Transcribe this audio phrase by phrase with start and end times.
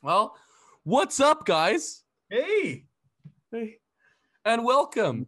[0.00, 0.36] Well,
[0.84, 2.04] what's up, guys?
[2.30, 2.84] Hey,
[3.50, 3.78] Hey.
[4.44, 5.26] And welcome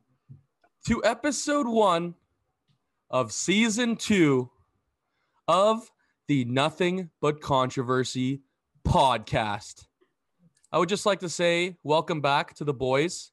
[0.86, 2.14] to episode one
[3.10, 4.48] of season two
[5.48, 5.90] of
[6.28, 8.42] the Nothing But Controversy
[8.86, 9.86] podcast.
[10.70, 13.32] I would just like to say welcome back to the boys.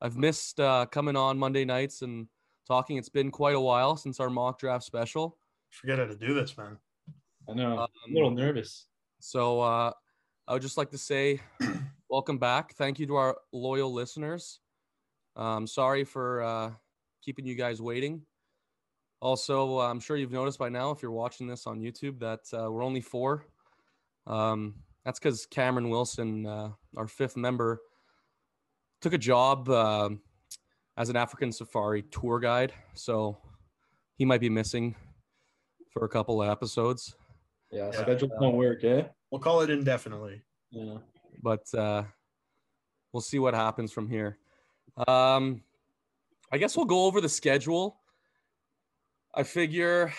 [0.00, 2.28] I've missed uh, coming on Monday nights and
[2.68, 2.96] talking.
[2.96, 5.36] It's been quite a while since our mock draft special.
[5.70, 6.78] forget how to do this, man.
[7.48, 7.72] I know.
[7.72, 8.86] Um, I'm a little nervous.
[9.18, 9.92] So uh,
[10.50, 11.38] I would just like to say
[12.10, 12.74] welcome back.
[12.74, 14.58] Thank you to our loyal listeners.
[15.36, 16.72] Um, sorry for uh,
[17.22, 18.22] keeping you guys waiting.
[19.22, 22.40] Also, uh, I'm sure you've noticed by now, if you're watching this on YouTube, that
[22.52, 23.46] uh, we're only four.
[24.26, 24.74] Um,
[25.04, 27.80] that's because Cameron Wilson, uh, our fifth member,
[29.00, 30.08] took a job uh,
[30.96, 32.72] as an African safari tour guide.
[32.94, 33.38] So
[34.16, 34.96] he might be missing
[35.92, 37.14] for a couple of episodes.
[37.70, 38.02] Yeah, Yeah.
[38.02, 39.04] schedules don't work, eh?
[39.30, 40.42] We'll call it indefinitely.
[40.70, 40.98] Yeah.
[41.42, 42.04] but uh,
[43.12, 44.38] we'll see what happens from here.
[45.08, 45.62] Um,
[46.52, 48.00] I guess we'll go over the schedule.
[49.34, 50.12] I figure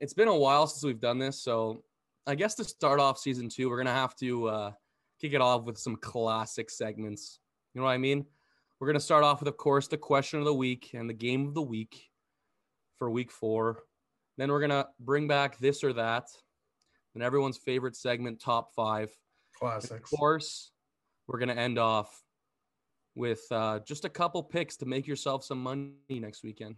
[0.00, 1.82] it's been a while since we've done this, so
[2.26, 4.72] I guess to start off season two, we're gonna have to uh,
[5.20, 7.40] kick it off with some classic segments.
[7.74, 8.24] You know what I mean?
[8.78, 11.46] We're gonna start off with, of course, the question of the week and the game
[11.46, 12.10] of the week
[12.98, 13.82] for week four.
[14.38, 16.28] Then we're gonna bring back this or that,
[17.14, 19.10] and everyone's favorite segment, top five.
[19.58, 20.12] Classics.
[20.12, 20.70] Of course,
[21.26, 22.10] we're going to end off
[23.14, 26.76] with uh, just a couple picks to make yourself some money next weekend.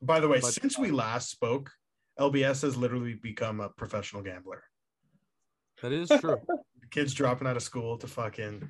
[0.00, 1.70] By the way, But- since we last spoke,
[2.18, 4.62] LBS has literally become a professional gambler.
[5.82, 6.36] That is true.
[6.90, 8.68] Kids dropping out of school to fucking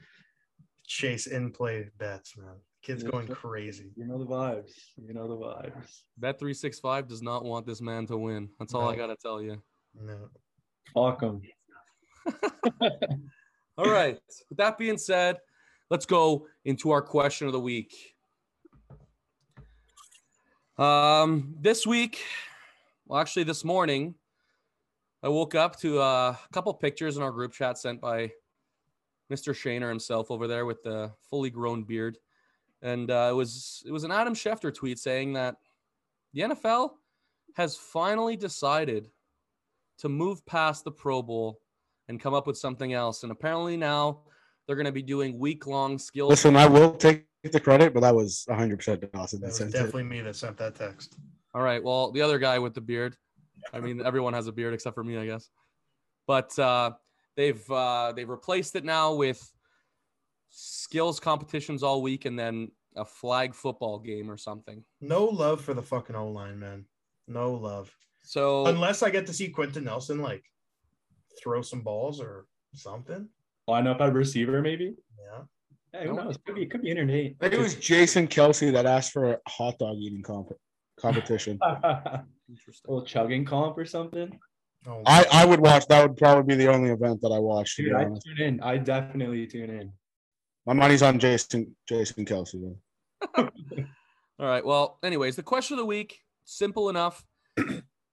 [0.87, 2.55] chase in play bets, man.
[2.83, 3.11] Kids Yeah.
[3.11, 3.91] going crazy.
[3.97, 4.73] You know the vibes.
[4.97, 6.01] You know the vibes.
[6.17, 8.49] Bet three six five does not want this man to win.
[8.59, 9.63] That's all I got to tell you.
[9.95, 10.29] No.
[10.97, 11.43] 'Em.
[13.77, 14.19] All right.
[14.49, 15.39] With that being said,
[15.91, 18.15] let's go into our question of the week.
[20.79, 22.21] Um, this week,
[23.07, 24.15] well, actually, this morning,
[25.23, 28.33] I woke up to uh, a couple pictures in our group chat sent by
[29.33, 29.55] Mr.
[29.55, 32.19] Shaner himself over there with the fully grown beard,
[32.83, 35.57] and uh, it was it was an Adam Schefter tweet saying that
[36.33, 36.91] the NFL
[37.57, 39.11] has finally decided
[39.99, 41.61] to move past the Pro Bowl
[42.09, 43.23] and come up with something else.
[43.23, 44.21] And apparently now
[44.67, 46.31] they're going to be doing week long skills.
[46.31, 49.41] Listen, I will take the credit, but that was 100% Dawson.
[49.41, 49.73] That That was sent it.
[49.73, 51.17] definitely me that sent that text.
[51.55, 51.83] All right.
[51.83, 53.17] Well, the other guy with the beard.
[53.73, 55.49] I mean, everyone has a beard except for me, I guess.
[56.27, 56.93] But uh,
[57.37, 59.41] they've uh, they've replaced it now with
[60.51, 64.85] skills competitions all week, and then a flag football game or something.
[65.01, 66.85] No love for the fucking O line, man.
[67.27, 67.95] No love.
[68.25, 70.43] So Unless I get to see Quenton Nelson like
[71.43, 73.29] throw some balls or something.
[73.69, 75.43] Line up at receiver, maying Yeah.
[75.93, 76.25] Hey, who No.
[76.25, 76.39] knows?
[76.45, 77.37] Could be, could be entertaining.
[77.41, 80.53] I think it was Jason Kelce that asked for a hot dog eating comp-
[80.97, 81.59] competition.
[81.63, 82.25] a
[82.89, 84.39] little chugging comp or something.
[84.87, 85.87] Oh, I, I would watch.
[85.87, 87.77] That would probably be the only event that I watched.
[87.79, 88.61] Dude, I tune in.
[88.61, 89.93] I definitely tune in.
[90.67, 92.77] my money's on Jason Jason Kelce.
[93.37, 93.49] All
[94.39, 94.65] right.
[94.65, 97.25] Well, anyways, the question of the week, simple enough.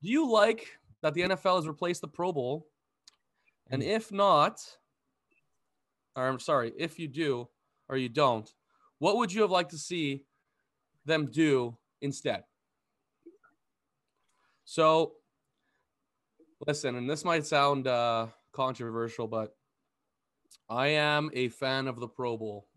[0.01, 0.67] Do you like
[1.01, 2.67] that the NFL has replaced the Pro Bowl?
[3.69, 4.59] And if not,
[6.15, 7.47] or I'm sorry, if you do
[7.87, 8.49] or you don't,
[8.99, 10.25] what would you have liked to see
[11.05, 12.43] them do instead?
[14.65, 15.13] So,
[16.67, 19.55] listen, and this might sound uh, controversial, but
[20.69, 22.67] I am a fan of the Pro Bowl.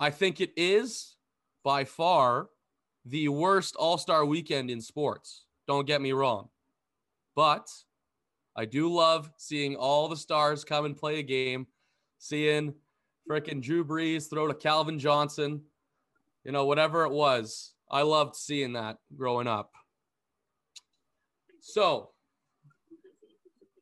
[0.00, 1.16] I think it is
[1.62, 2.48] by far
[3.04, 5.44] the worst All Star weekend in sports.
[5.66, 6.48] Don't get me wrong.
[7.36, 7.68] But
[8.56, 11.66] I do love seeing all the stars come and play a game,
[12.18, 12.74] seeing
[13.28, 15.62] freaking Drew Brees throw to Calvin Johnson,
[16.44, 17.72] you know, whatever it was.
[17.90, 19.72] I loved seeing that growing up.
[21.60, 22.10] So,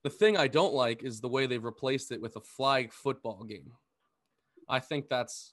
[0.05, 3.45] the thing I don't like is the way they've replaced it with a flag football
[3.45, 3.73] game.
[4.69, 5.53] I think that's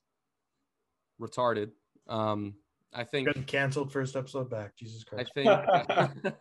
[1.21, 1.71] retarded.
[2.07, 2.55] Um,
[2.93, 4.75] I think canceled first episode back.
[4.75, 5.31] Jesus Christ.
[5.35, 5.43] I
[5.83, 6.11] Christ.
[6.23, 6.35] think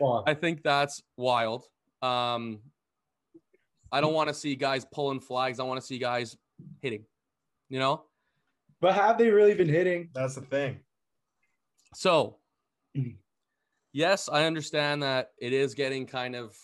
[0.26, 1.64] I think that's wild.
[2.00, 2.60] Um,
[3.92, 5.60] I don't want to see guys pulling flags.
[5.60, 6.36] I want to see guys
[6.80, 7.04] hitting.
[7.68, 8.04] You know.
[8.80, 10.08] But have they really been hitting?
[10.12, 10.80] That's the thing.
[11.94, 12.38] So,
[13.92, 16.56] yes, I understand that it is getting kind of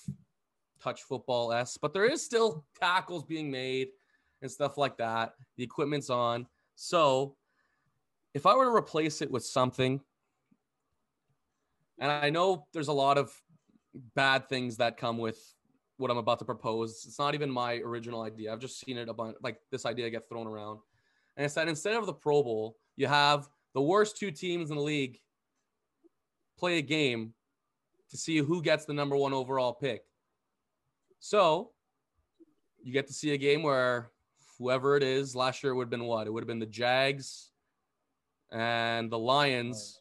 [0.83, 3.89] touch football s, but there is still tackles being made
[4.43, 5.35] and stuff like that.
[5.57, 6.47] The equipment's on.
[6.75, 7.37] So,
[8.35, 10.01] if I were to replace it with something,
[11.99, 13.33] and I know there's a lot of
[14.15, 15.39] bad things that come with
[15.97, 17.05] what I'm about to propose.
[17.07, 18.53] It's not even my original idea.
[18.53, 20.79] I've just seen it a bunch, like this idea get thrown around.
[21.37, 24.77] And I said instead of the Pro Bowl, you have the worst two teams in
[24.77, 25.19] the league
[26.59, 27.35] play a game
[28.11, 30.03] to see who gets the number one overall pick.
[31.19, 31.73] So
[32.83, 34.11] you get to see a game where
[34.59, 36.27] whoever it is, last year it would have been what?
[36.27, 37.51] It would have been the Jags
[38.53, 40.01] and the Lions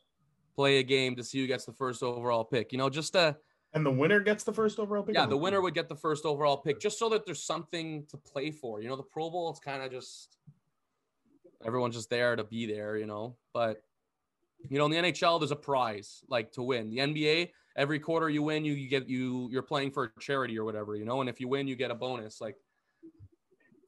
[0.55, 2.71] play a game to see who gets the first overall pick.
[2.71, 3.37] You know, just a
[3.73, 5.15] And the winner gets the first overall pick.
[5.15, 8.17] yeah, the winner would get the first overall pick just so that there's something to
[8.17, 8.81] play for.
[8.81, 10.37] You know, the Pro Bowl, it's kind of just
[11.65, 13.35] everyone's just there to be there, you know.
[13.53, 13.83] But
[14.69, 16.89] you know, in the NHL, there's a prize like to win.
[16.89, 20.57] The NBA, every quarter you win, you, you get you you're playing for a charity
[20.57, 21.21] or whatever, you know.
[21.21, 22.41] And if you win, you get a bonus.
[22.41, 22.55] Like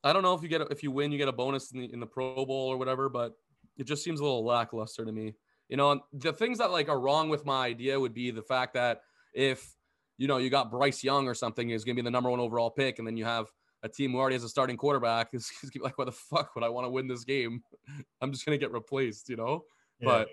[0.03, 1.79] I don't know if you get a, if you win, you get a bonus in
[1.79, 3.35] the in the Pro Bowl or whatever, but
[3.79, 5.33] it just seems a little lackluster to me.
[5.69, 8.73] You know, the things that like are wrong with my idea would be the fact
[8.73, 9.01] that
[9.33, 9.75] if
[10.17, 12.39] you know you got Bryce Young or something is going to be the number one
[12.39, 13.47] overall pick, and then you have
[13.83, 15.49] a team who already has a starting quarterback is
[15.79, 17.61] like, what the fuck would I want to win this game?
[18.21, 19.63] I'm just going to get replaced, you know.
[19.99, 20.05] Yeah.
[20.05, 20.27] But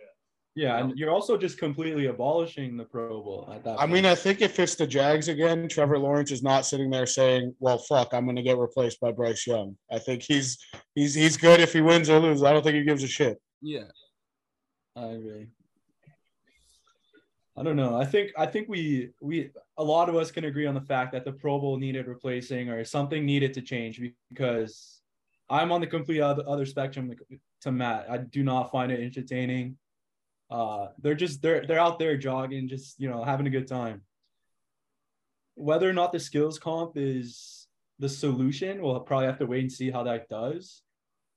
[0.56, 3.78] Yeah, and you're also just completely abolishing the Pro Bowl at that.
[3.78, 7.06] I mean, I think if it's the Jags again, Trevor Lawrence is not sitting there
[7.06, 10.56] saying, "Well, fuck, I'm going to get replaced by Bryce Young." I think he's
[10.96, 12.42] he's he's good if he wins or loses.
[12.42, 13.40] I don't think he gives a shit.
[13.62, 13.84] yeah,
[14.96, 15.46] I agree.
[17.56, 17.96] I don't know.
[17.96, 21.12] I think I think we we a lot of us can agree on the fact
[21.12, 25.00] that the Pro Bowl needed replacing or something needed to change because
[25.48, 27.14] I'm on the complete other, other spectrum
[27.62, 28.10] to Matt.
[28.10, 29.76] I do not find it entertaining.
[30.50, 34.02] Uh, they're just they're they're out there jogging, just you know having a good time.
[35.54, 37.66] Whether or not the skills comp is
[37.98, 40.82] the solution, we'll probably have to wait and see how that does.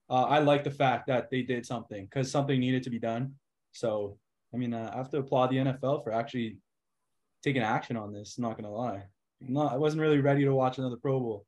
[0.09, 3.35] Uh, I like the fact that they did something because something needed to be done.
[3.71, 4.17] So,
[4.53, 6.57] I mean, uh, I have to applaud the NFL for actually
[7.43, 8.39] taking action on this.
[8.39, 9.03] Not gonna lie,
[9.41, 11.45] no, I wasn't really ready to watch another Pro Bowl.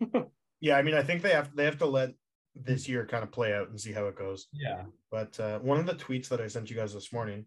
[0.62, 2.10] Yeah, I mean, I think they have they have to let
[2.54, 4.46] this year kind of play out and see how it goes.
[4.52, 7.46] Yeah, But uh, one of the tweets that I sent you guys this morning,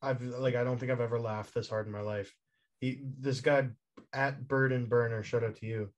[0.00, 2.34] I've like I don't think I've ever laughed this hard in my life.
[2.80, 3.68] He this guy
[4.14, 5.90] at Bird and Burner, shout out to you,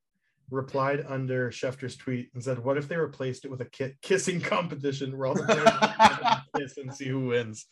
[0.53, 4.41] replied under Schefter's tweet and said, "What if they replaced it with a ki- kissing
[4.55, 7.67] competition where all the players kiss and see who wins?"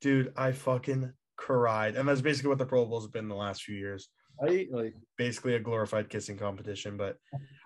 [0.00, 3.76] Dude, I fucking cried, and that's basically what the Pro Bowl's been the last few
[3.76, 4.08] years.
[4.42, 6.96] I like Basically, a glorified kissing competition.
[6.96, 7.16] But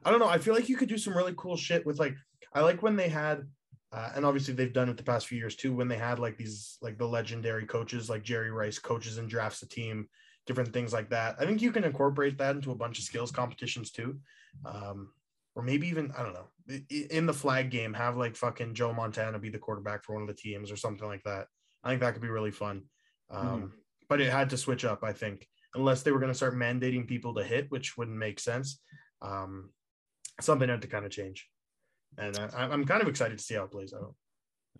[0.04, 0.28] I don't know.
[0.28, 2.14] I feel like you could do some really cool shit with like
[2.52, 3.46] I like when they had
[3.92, 6.36] uh, and obviously they've done it the past few years too when they had like
[6.36, 10.08] these like the legendary coaches like jerry rice coaches and drafts a team
[10.46, 13.30] different things like that i think you can incorporate that into a bunch of skills
[13.30, 14.18] competitions too
[14.64, 15.12] um,
[15.54, 18.74] or maybe even i don't know i- i- in the flag game have like fucking
[18.74, 21.46] joe montana be the quarterback for one of the teams or something like that
[21.84, 22.82] i think that could be really fun
[23.30, 23.72] um,
[24.08, 27.06] but it had to switch up i think unless they were going to start mandating
[27.06, 28.80] people to hit which wouldn't make sense
[29.22, 29.70] um,
[30.40, 31.48] something had to kind of change
[32.16, 34.14] and I, I'm kind of excited to see how it plays out.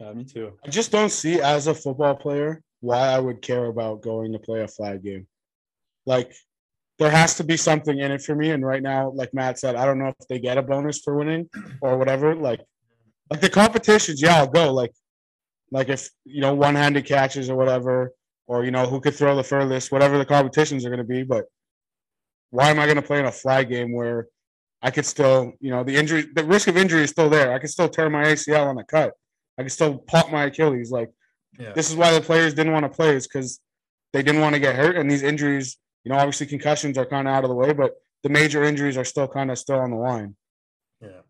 [0.00, 0.59] yeah, me too.
[0.64, 4.38] I just don't see as a football player why I would care about going to
[4.38, 5.26] play a flag game.
[6.06, 6.35] Like
[6.99, 8.50] there has to be something in it for me.
[8.50, 11.15] And right now, like Matt said, I don't know if they get a bonus for
[11.17, 11.49] winning
[11.81, 12.35] or whatever.
[12.35, 12.61] Like
[13.31, 14.73] like the competitions, yeah, I'll go.
[14.73, 14.93] Like
[15.71, 18.12] like if you know one-handed catches or whatever,
[18.47, 21.23] or you know who could throw the furthest, whatever the competitions are going to be.
[21.23, 21.45] But
[22.50, 24.27] why am I going to play in a flag game where
[24.81, 27.52] I could still, you know, the injury, the risk of injury is still there.
[27.52, 29.12] I could still tear my ACL on the cut.
[29.59, 30.90] I could still pop my Achilles.
[30.90, 31.11] Like
[31.59, 31.73] Yeah.
[31.73, 33.61] this is why the players didn't want to play is because
[34.12, 34.97] they didn't want to get hurt.
[34.97, 35.76] And these injuries,
[36.09, 38.97] you know, obviously concussions are kind of out of the way, but the major injuries
[38.97, 40.35] are still kind of still on the line.
[41.03, 41.21] Yeah.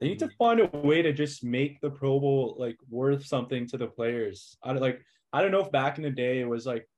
[0.00, 3.66] They need to find a way to just make the Pro Bowl like worth something
[3.66, 4.56] to the players.
[4.62, 5.04] I don't like.
[5.32, 6.88] I don't know if back in the day it was like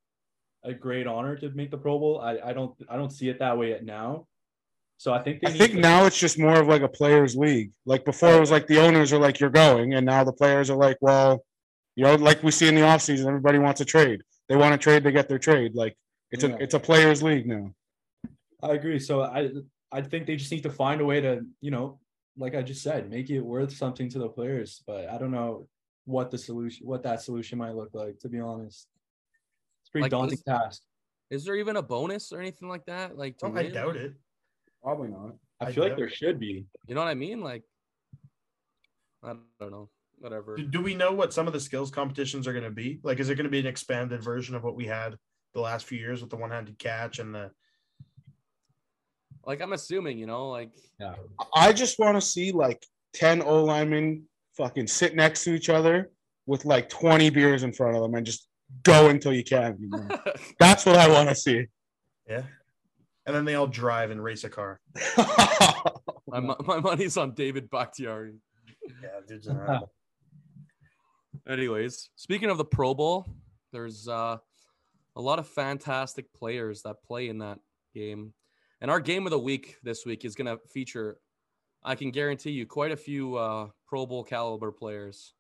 [0.63, 2.21] a great honor to make the Pro Bowl.
[2.21, 4.27] I, I don't I don't see it that way yet now.
[4.99, 6.89] So I think they I need think to- now it's just more of like a
[6.89, 7.73] players' league.
[7.87, 9.95] Like before, it was like the owners are like, you're going.
[9.95, 11.43] And now the players are like, well,
[11.97, 14.21] you know, like we see in the offseason, everybody wants a trade.
[14.51, 15.75] They want to trade, they get their trade.
[15.75, 15.97] Like
[16.33, 16.51] it's Yeah.
[16.51, 17.73] a it's a players' league now.
[18.63, 18.99] I agree.
[18.99, 19.51] So I
[19.93, 22.01] I think they just need to find a way to, you know,
[22.37, 24.83] like I just said, make it worth something to the players.
[24.87, 25.69] But I don't know
[26.05, 28.89] what the solution what that solution might look like, to be honest.
[29.83, 30.83] It's a pretty Like, daunting is- task.
[31.31, 33.17] is there even a bonus or anything like that?
[33.17, 34.15] Like to Oh, I doubt it.
[34.83, 35.37] Probably not.
[35.61, 36.15] I I feel like there it.
[36.15, 36.67] should be.
[36.89, 37.41] You know what I mean?
[37.41, 37.63] Like
[39.23, 39.89] I don't know.
[40.19, 40.57] Whatever.
[40.57, 43.01] Do, do we know what some of the skills competitions are going to be?
[43.03, 45.17] Like, is it going to be an expanded version of what we had
[45.55, 47.51] the last few years with the one-handed catch and the?
[49.45, 50.71] Like I'm assuming, you know, like
[51.55, 54.25] I just want to see like 10 O linemen
[54.57, 56.11] fucking sit next to each other
[56.47, 58.49] with like 20 beers in front of them and just
[58.85, 59.77] go until you can.
[59.81, 60.09] you know?
[60.61, 61.67] That's what I want to see.
[62.29, 62.43] Yeah.
[63.27, 64.81] and then they all drive and race a car.
[66.29, 68.37] My, my money's on David Bakhtiari.
[69.03, 69.61] Yeah, dude's an.
[71.49, 73.27] Anyways, speaking of the Pro Bowl,
[73.71, 74.39] there's uh,
[75.17, 77.59] a lot of fantastic players that play in that
[77.95, 78.33] game.
[78.81, 81.19] And our game of the week this week is going to feature,
[81.85, 85.35] I can guarantee you, quite a few uh, Pro Bowl caliber players.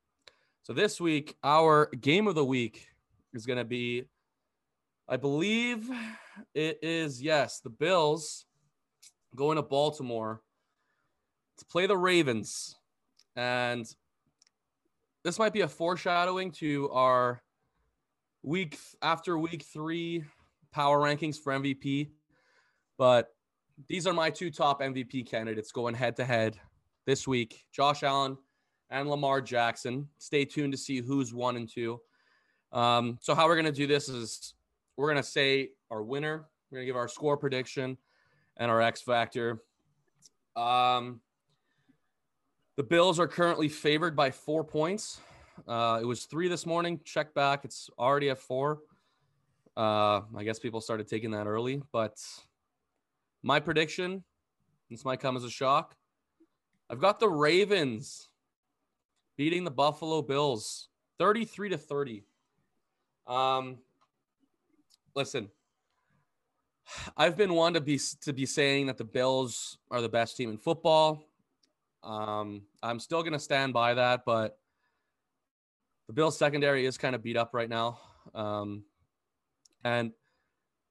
[0.62, 2.86] So this week, our game of the week
[3.32, 4.04] is going to be,
[5.08, 5.90] I believe
[6.54, 8.44] it is, yes, the Bills
[9.34, 10.42] going to Baltimore
[11.58, 12.76] to play the Ravens.
[13.34, 13.86] And
[15.24, 17.42] this might be a foreshadowing to our
[18.42, 20.24] week after week three
[20.72, 22.10] power rankings for MVP.
[22.98, 23.28] But
[23.88, 26.58] these are my two top MVP candidates going head to head
[27.06, 28.36] this week Josh Allen
[28.90, 30.08] and Lamar Jackson.
[30.18, 32.00] Stay tuned to see who's one and two.
[32.72, 34.54] Um, so, how we're going to do this is
[34.96, 37.96] we're going to say our winner, we're going to give our score prediction
[38.56, 39.62] and our X factor.
[40.56, 41.20] Um,
[42.76, 45.20] the Bills are currently favored by four points.
[45.66, 47.00] Uh, it was three this morning.
[47.04, 47.64] Check back.
[47.64, 48.80] It's already at four.
[49.76, 52.18] Uh, I guess people started taking that early, but
[53.42, 54.22] my prediction,
[54.90, 55.96] this might come as a shock.
[56.90, 58.28] I've got the Ravens
[59.36, 60.88] beating the Buffalo Bills
[61.18, 62.24] 33 to 30.
[63.26, 63.78] Um,
[65.14, 65.48] listen,
[67.16, 70.50] I've been one to be to be saying that the Bills are the best team
[70.50, 71.24] in football.
[72.02, 74.58] Um, I'm still going to stand by that, but
[76.12, 77.98] the Bills secondary is kind of beat up right now.
[78.34, 78.84] Um,
[79.82, 80.12] and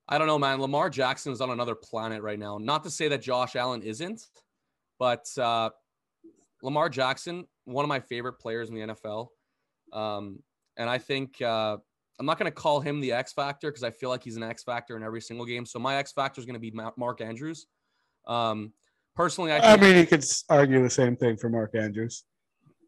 [0.09, 0.59] I don't know, man.
[0.59, 2.57] Lamar Jackson is on another planet right now.
[2.57, 4.23] Not to say that Josh Allen isn't,
[4.97, 5.69] but uh,
[6.63, 9.27] Lamar Jackson, one of my favorite players in the NFL.
[9.93, 10.39] Um,
[10.75, 11.77] and I think uh,
[12.19, 14.43] I'm not going to call him the X factor because I feel like he's an
[14.43, 15.67] X factor in every single game.
[15.67, 17.67] So my X factor is going to be Ma- Mark Andrews.
[18.25, 18.73] Um,
[19.15, 22.23] personally, I, I mean, you could argue the same thing for Mark Andrews.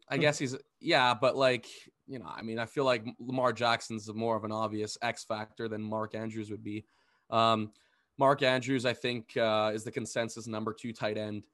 [0.08, 1.66] I guess he's yeah, but like
[2.06, 5.68] you know, I mean, I feel like Lamar Jackson's more of an obvious X factor
[5.68, 6.84] than Mark Andrews would be.
[7.30, 7.72] Um,
[8.18, 11.44] Mark Andrews, I think, uh, is the consensus number two tight end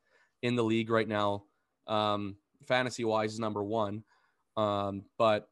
[0.42, 1.44] in the league right now.
[1.86, 4.02] Um, fantasy wise, is number one.
[4.56, 5.48] Um, but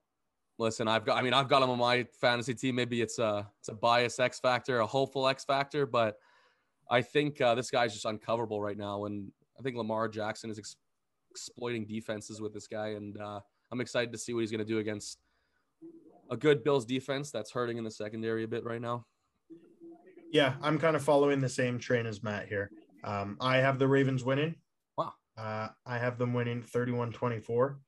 [0.58, 2.74] listen, I've got, I mean, I've got him on my fantasy team.
[2.74, 6.16] Maybe it's a, it's a bias X factor, a hopeful X factor, but
[6.90, 9.04] I think uh, this guy's just uncoverable right now.
[9.04, 10.76] And I think Lamar Jackson is ex-
[11.30, 12.88] exploiting defenses with this guy.
[12.88, 13.40] And uh,
[13.70, 15.18] I'm excited to see what he's going to do against
[16.30, 19.04] a good Bills defense that's hurting in the secondary a bit right now.
[20.30, 22.70] Yeah, I'm kind of following the same train as Matt here.
[23.04, 24.54] Um, I have the Ravens winning.
[24.96, 25.12] Wow.
[25.38, 27.78] Uh, I have them winning 31 24.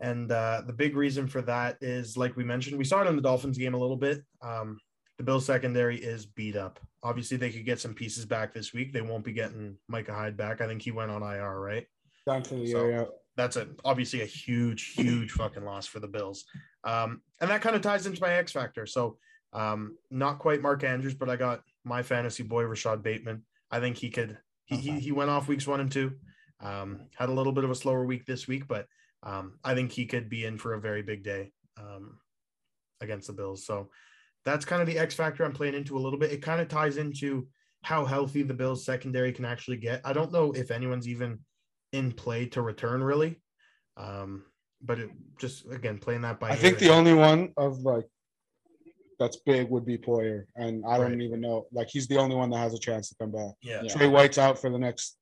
[0.00, 3.14] And uh, the big reason for that is, like we mentioned, we saw it in
[3.16, 4.22] the Dolphins game a little bit.
[4.42, 4.78] Um,
[5.16, 6.80] the Bills secondary is beat up.
[7.04, 8.92] Obviously, they could get some pieces back this week.
[8.92, 10.60] They won't be getting Micah Hyde back.
[10.60, 11.86] I think he went on IR, right?
[12.26, 13.06] Down to the So- area.
[13.36, 16.44] That's a obviously a huge, huge fucking loss for the Bills.
[16.84, 18.86] Um, and that kind of ties into my X factor.
[18.86, 19.16] So
[19.52, 23.42] um, not quite Mark Andrews, but I got my fantasy boy Rashod Bateman.
[23.70, 24.38] I think he could.
[24.66, 26.12] He he, he went off weeks one and two.
[26.60, 28.86] Um, had a little bit of a slower week this week, but
[29.22, 32.18] um, I think he could be in for a very big day um,
[33.00, 33.66] against the Bills.
[33.66, 33.90] So
[34.44, 36.32] that's kind of the X factor I'm playing into a little bit.
[36.32, 37.48] It kind of ties into
[37.82, 40.00] how healthy the Bills secondary can actually get.
[40.04, 41.40] I don't know if anyone's even
[41.92, 43.40] in play to return really.
[43.96, 44.44] Um,
[44.82, 48.04] but it just again playing that by I think the only one of like
[49.18, 51.20] that's big would be Poyer, and I don't Right.
[51.22, 51.66] even know.
[51.70, 53.54] Like he's the only one that has a chance to come back.
[53.62, 55.16] yeah, Tre White's out for the next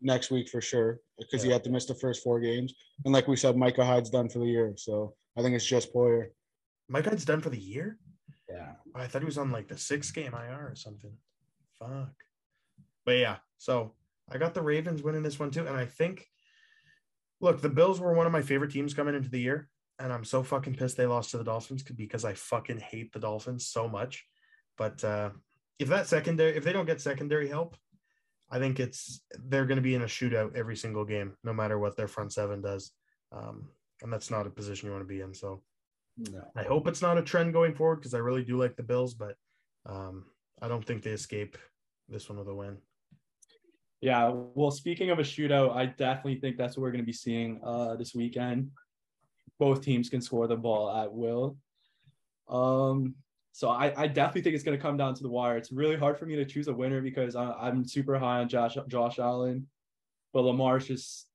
[0.00, 2.72] next week for sure because he had to miss the first four games,
[3.04, 4.72] and like we said, Micah Hyde's done for the year.
[4.76, 6.28] So I think it's just Poyer.
[6.88, 7.98] Mike Hyde's done for the year.
[8.48, 8.72] Yeah.
[8.94, 11.12] I thought he was on like the six game IR or something.
[11.78, 12.12] Fuck.
[13.04, 13.94] But yeah, so
[14.30, 15.66] I got the Ravens winning this one too.
[15.66, 16.26] And I think,
[17.40, 19.68] look, the Bills were one of my favorite teams coming into the year.
[19.98, 23.20] And I'm so fucking pissed they lost to the Dolphins because I fucking hate the
[23.20, 24.24] Dolphins so much.
[24.76, 25.30] But uh,
[25.78, 27.76] if that secondary, if they don't get secondary help,
[28.50, 31.78] I think it's they're going to be in a shootout every single game, no matter
[31.78, 32.92] what their front seven does.
[33.30, 33.68] Um,
[34.02, 35.32] and that's not a position you want to be in.
[35.32, 35.62] So
[36.16, 36.42] No.
[36.56, 39.14] I hope it's not a trend going forward because I really do like the Bills,
[39.14, 39.36] but
[39.86, 40.26] um,
[40.60, 41.56] I don't think they escape
[42.08, 42.78] this one with a win.
[44.00, 47.12] Yeah, well, speaking of a shootout, I definitely think that's what we're going to be
[47.12, 48.70] seeing uh, this weekend.
[49.58, 51.56] Both teams can score the ball at will.
[52.48, 53.14] Um,
[53.52, 55.56] so I, I definitely think it's going to come down to the wire.
[55.56, 58.48] It's really hard for me to choose a winner because I, I'm super high on
[58.48, 59.68] Josh Josh Allen,
[60.32, 61.28] but Lamar's just.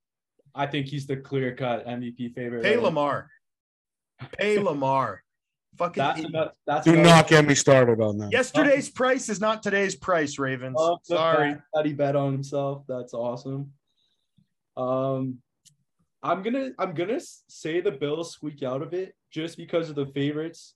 [0.55, 2.63] I think he's the clear cut MVP favorite.
[2.63, 2.83] Pay right?
[2.83, 3.29] Lamar.
[4.37, 5.23] Pay Lamar.
[5.77, 6.33] Fucking That's idiot.
[6.33, 8.31] enough, that's Do not get me started on that.
[8.31, 10.75] yesterday's price is not today's price, Ravens.
[10.77, 11.53] Love Sorry.
[11.53, 12.83] fact that he bet on himself.
[12.88, 13.71] That's awesome.
[14.75, 15.38] Um,
[16.21, 20.07] I'm gonna I'm gonna say the Bills squeak out of it just because of the
[20.07, 20.75] favorites.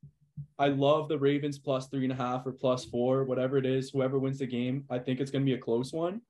[0.58, 3.90] I love the Ravens plus three and a half or plus four, whatever it is.
[3.90, 6.22] Whoever wins the game, I think it's gonna be a close one.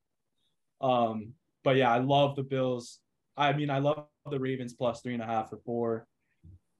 [0.81, 2.99] Um, but yeah, I love the Bills.
[3.37, 6.07] I mean, I love the Ravens plus three and a half or four.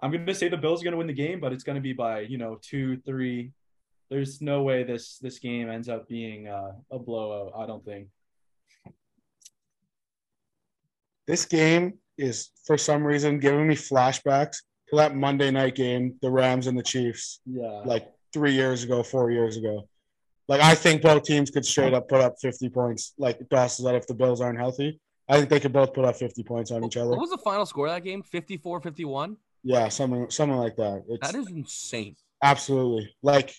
[0.03, 2.19] I'm gonna say the Bills are gonna win the game, but it's gonna be by
[2.21, 3.53] you know two, three,
[4.09, 7.53] there's no way this this game ends up being uh, a blowout.
[7.57, 8.09] I don't think.
[11.25, 14.57] This game is for some reason giving me flashbacks
[14.89, 17.81] to that Monday night game, the Rams and the Chiefs, Yeah.
[17.85, 19.87] like three years ago, four years ago.
[20.49, 23.13] Like I think both teams could straight up put up 50 points.
[23.17, 26.17] Like Doss said, if the Bills aren't healthy, I think they could both put up
[26.17, 27.11] 50 points on each other.
[27.11, 28.21] What was the final score of that game?
[28.21, 29.37] 54 51?
[29.63, 31.03] Yeah, something something like that.
[31.09, 32.15] It's That is insane.
[32.41, 33.53] absolutely like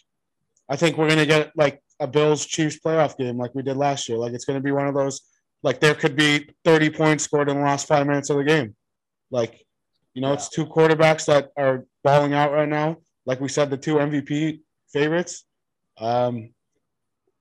[0.68, 4.08] I think we're gonna get like a Bills Chiefs playoff game like we did last
[4.08, 4.18] year.
[4.18, 5.22] Like it's gonna be one of those
[5.62, 8.76] like there could be 30 points scored in the last five minutes of the game.
[9.30, 9.64] Like,
[10.12, 12.98] you know, it's two quarterbacks that are balling out right now.
[13.24, 14.60] Like we said, the two MVP
[14.92, 15.44] favorites.
[15.98, 16.50] Um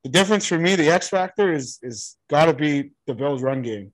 [0.04, 3.92] the difference for me, the X factor is is gotta be the Bills run game.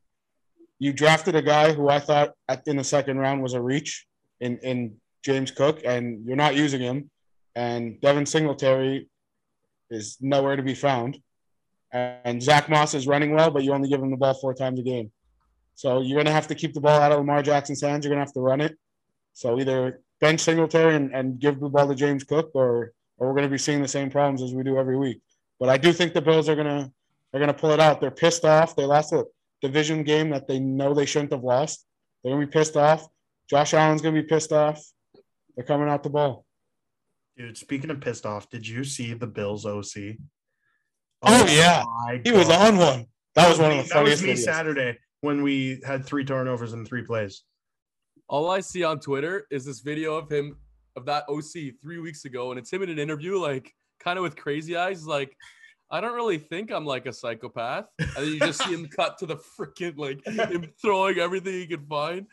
[0.77, 4.05] You drafted a guy who I thought at, in the second round was a reach
[4.39, 7.09] in, in James Cook, and you're not using him.
[7.55, 9.09] And Devin Singletary
[9.89, 11.19] is nowhere to be found.
[11.91, 14.79] And Zach Moss is running well, but you only give him the ball four times
[14.79, 15.11] a game.
[15.73, 18.05] So you're going to have to keep the ball out of Lamar Jackson's hands.
[18.05, 18.77] You're going to have to run it.
[19.33, 23.33] So either bench Singletary and, and give the ball to James Cook, or or we're
[23.33, 25.21] going to be seeing the same problems as we do every week.
[25.59, 26.91] But I do think the Bills are going to
[27.31, 28.01] they're going to pull it out.
[28.01, 28.75] They're pissed off.
[28.75, 29.25] They lost a
[29.61, 31.85] division game that they know they shouldn't have lost.
[32.23, 33.07] They're going to be pissed off.
[33.49, 34.83] Josh Allen's going to be pissed off.
[35.55, 36.45] They're coming out the ball.
[37.37, 40.17] Dude, speaking of pissed off, did you see the Bills OC?
[41.21, 41.83] Oh, oh, yeah.
[42.23, 43.05] He was on one.
[43.35, 44.45] That was one of me- the That was funniest me videos.
[44.45, 47.43] Saturday when we had three turnovers in three plays.
[48.27, 50.57] All I see on Twitter is this video of him
[50.95, 54.23] of that OC three weeks ago, and it's him in an interview, like kind of
[54.23, 55.35] with crazy eyes, like.
[55.91, 57.85] I don't really think I'm like a psychopath.
[57.97, 61.65] And then you just see him cut to the freaking like him throwing everything he
[61.65, 62.27] could find.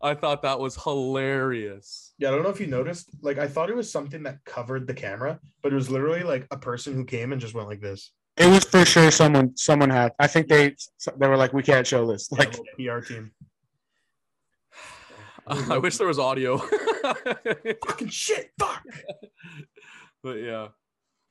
[0.00, 2.14] I thought that was hilarious.
[2.18, 3.10] Yeah, I don't know if you noticed.
[3.20, 6.46] Like, I thought it was something that covered the camera, but it was literally like
[6.50, 8.12] a person who came and just went like this.
[8.36, 10.12] It was for sure someone someone had.
[10.20, 10.76] I think they
[11.16, 12.30] they were like, we can't show this.
[12.30, 13.32] Like Like PR team.
[15.46, 16.58] I wish there was audio.
[17.86, 18.52] Fucking shit.
[18.58, 18.84] Fuck.
[20.22, 20.68] but yeah.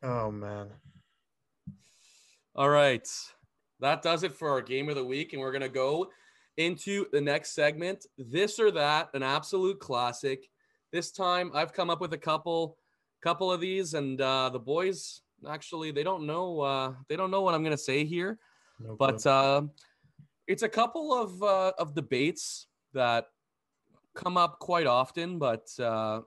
[0.04, 0.68] Oh man.
[2.56, 3.08] All right.
[3.80, 5.32] That does it for our game of the week.
[5.32, 6.10] And we're going to go
[6.58, 10.50] into the next segment this or that, an absolute classic.
[10.92, 12.78] This time I've come up with a couple
[13.24, 17.42] couple of these and uh the boys actually they don't know uh they don't know
[17.42, 18.38] what I'm going to say here
[18.80, 19.64] No but uh,
[20.48, 23.28] it's a couple of uh, of debates that
[24.16, 25.38] come up quite often.
[25.38, 26.22] But uh,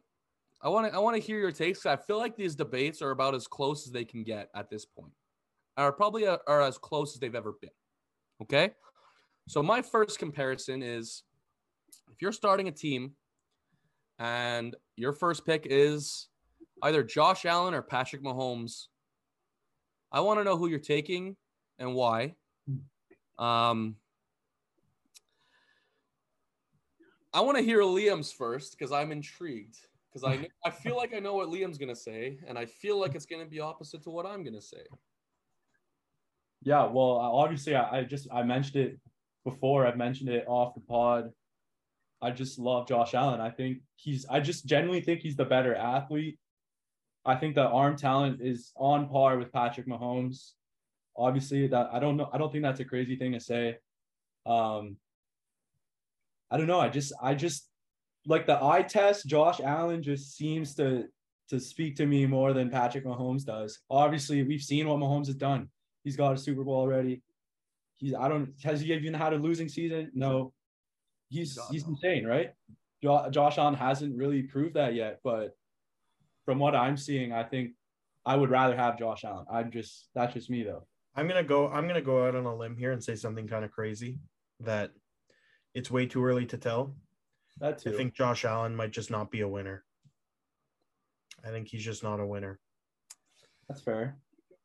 [0.63, 1.85] I want to I want to hear your takes.
[1.87, 4.85] I feel like these debates are about as close as they can get at this
[4.85, 5.13] point,
[5.77, 7.71] are probably uh, are as close as they've ever been.
[8.43, 8.73] Okay,
[9.51, 11.25] so my first comparison is
[12.13, 13.15] if you're starting a team
[14.21, 16.29] and your first pick is
[16.85, 18.87] either Josh Allen or Patrick Mahomes.
[20.13, 21.35] I want to know who you're taking
[21.81, 22.37] and why.
[23.41, 23.97] Um,
[27.35, 29.79] I want to hear Liam's first because I'm intrigued
[30.13, 33.17] because I I feel like I know what Liam's gonna say, and I feel like
[33.17, 34.85] it's gonna be opposite to what I'm gonna say.
[36.63, 39.01] Yeah, well, obviously, I, I just I mentioned it
[39.45, 39.87] before.
[39.87, 41.31] I've mentioned it off the pod.
[42.23, 43.41] I just love Josh Allen.
[43.41, 44.27] I think he's.
[44.29, 46.39] I just genuinely think he's the better athlete.
[47.25, 50.53] I think the arm talent is on par with Patrick Mahomes.
[51.17, 52.29] Obviously, that I don't know.
[52.33, 53.79] I don't think that's a crazy thing to say.
[54.47, 54.97] Um,
[56.51, 56.81] I don't know.
[56.81, 57.69] I just, I just
[58.27, 59.27] like the eye test.
[59.27, 61.05] Josh Allen just seems to
[61.49, 63.81] to speak to me more than Patrick Mahomes does.
[63.91, 65.69] Obviously, we've seen what Mahomes has done.
[66.05, 67.23] He's got a Super Bowl already.
[68.01, 70.11] He's I don't has he even had a losing season?
[70.15, 70.53] No.
[71.29, 72.53] He's he's insane, right?
[73.03, 75.57] Josh Allen hasn't really proved that yet, but
[76.45, 77.73] from what I'm seeing, I think
[78.27, 79.47] I would rather have Josh Allen.
[79.51, 80.87] I'm just that's just me though.
[81.15, 81.69] I'm gonna go.
[81.69, 84.19] I'm gonna go out on a limb here and say something kind of crazy
[84.61, 84.91] that
[85.75, 86.95] it's way too early to tell.
[87.59, 87.91] That too.
[87.93, 89.85] I think Josh Allen might just not be a winner.
[91.45, 92.59] I think he's just not a winner.
[93.69, 94.17] that's fair.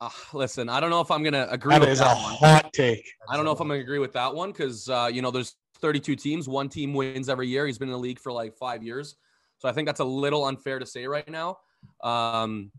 [0.01, 2.34] Uh, listen, I don't know if I'm gonna agree that with is a that one.
[2.36, 3.05] hot take.
[3.29, 5.55] I don't know if I'm gonna agree with that one because uh, you know there's
[5.79, 6.47] 32 teams.
[6.49, 7.65] One team wins every year.
[7.65, 9.15] He's been in the league for like five years,
[9.58, 11.58] So I think that's a little unfair to say right now.
[12.03, 12.71] Um,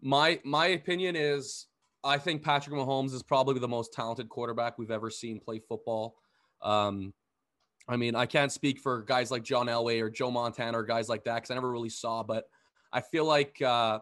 [0.00, 1.66] my my opinion is
[2.04, 6.16] I think Patrick Mahomes is probably the most talented quarterback we've ever seen play football.
[6.60, 7.12] Um,
[7.88, 11.08] I mean, I can't speak for guys like John Elway or Joe Montana or guys
[11.08, 12.44] like that because I never really saw, but
[12.92, 13.98] I feel like uh,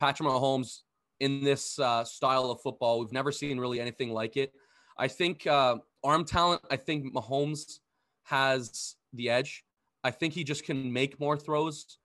[0.00, 0.80] Patrick Mahomes
[1.22, 4.52] in this uh, style of football, we've never seen really anything like it.
[4.98, 7.78] I think uh, arm talent, I think Mahomes
[8.24, 9.64] has the edge.
[10.02, 11.98] I think he just can make more throws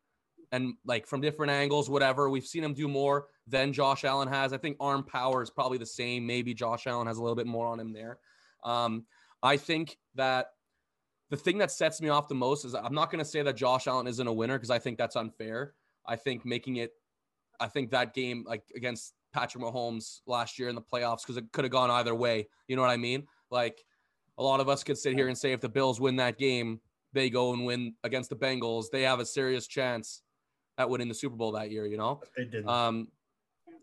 [0.51, 2.29] and like from different angles, whatever.
[2.29, 4.53] We've seen him do more than Josh Allen has.
[4.53, 6.27] I think arm power is probably the same.
[6.27, 8.19] Maybe Josh Allen has a little bit more on him there.
[8.63, 9.07] Um,
[9.41, 10.51] I think that
[11.31, 13.55] the thing that sets me off the most is I'm not going to say that
[13.55, 15.73] Josh Allen isn't a winner because I think that's unfair.
[16.05, 16.91] I think making it,
[17.59, 21.45] I think that game like against Patrick Mahomes last year in the playoffs because it
[21.51, 22.47] could have gone either way.
[22.67, 23.27] You know what I mean?
[23.49, 23.83] Like
[24.37, 26.79] a lot of us could sit here and say if the Bills win that game,
[27.13, 28.85] they go and win against the Bengals.
[28.91, 30.21] They have a serious chance
[30.77, 31.85] at winning the Super Bowl that year.
[31.87, 32.67] You know, They didn't.
[32.69, 33.07] um,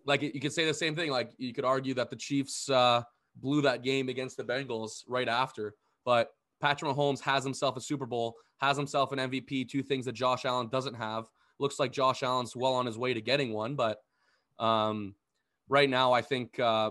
[0.07, 1.11] like you could say the same thing.
[1.11, 3.03] Like you could argue that the Chiefs uh,
[3.37, 8.07] blew that game against the Bengals right after, but Patrick Mahomes has himself a Super
[8.07, 11.25] Bowl, has himself an MVP, two things that Josh Allen doesn't have.
[11.59, 14.03] Looks like Josh Allen's well on his way to getting one, but
[14.59, 15.15] um,
[15.69, 16.91] right now I think uh,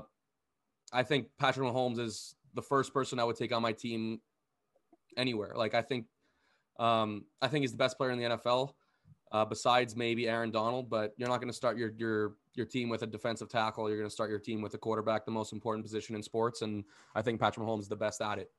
[0.91, 4.21] I think Patrick Mahomes is the first person I would take on my team
[5.17, 5.53] anywhere.
[5.55, 6.05] Like I think
[6.79, 8.73] um, I think he's the best player in the NFL
[9.31, 10.89] uh, besides maybe Aaron Donald.
[10.89, 13.89] But you're not going to start your your your team with a defensive tackle.
[13.89, 16.61] You're going to start your team with a quarterback, the most important position in sports.
[16.61, 16.83] And
[17.15, 18.51] I think Patrick Mahomes is the best at it.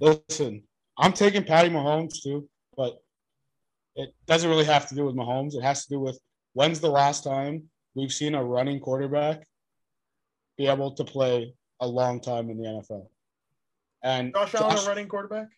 [0.00, 0.62] Listen,
[0.96, 3.02] I'm taking Patty Mahomes too, but
[3.96, 5.54] it doesn't really have to do with Mahomes.
[5.54, 6.18] It has to do with
[6.52, 9.46] when's the last time we've seen a running quarterback
[10.56, 13.06] be able to play a long time in the NFL.
[14.02, 15.48] And Josh Allen, a running quarterback.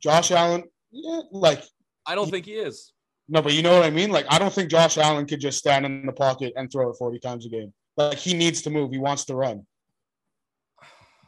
[0.00, 1.62] Josh Allen, yeah, like
[2.06, 2.92] I don't think he is.
[3.28, 4.10] no, but you know what I mean.
[4.10, 6.96] Like I don't think Josh Allen could just stand in the pocket and throw it
[6.96, 7.72] 40 times a game.
[7.96, 8.90] Like he needs to move.
[8.90, 9.66] He wants to run.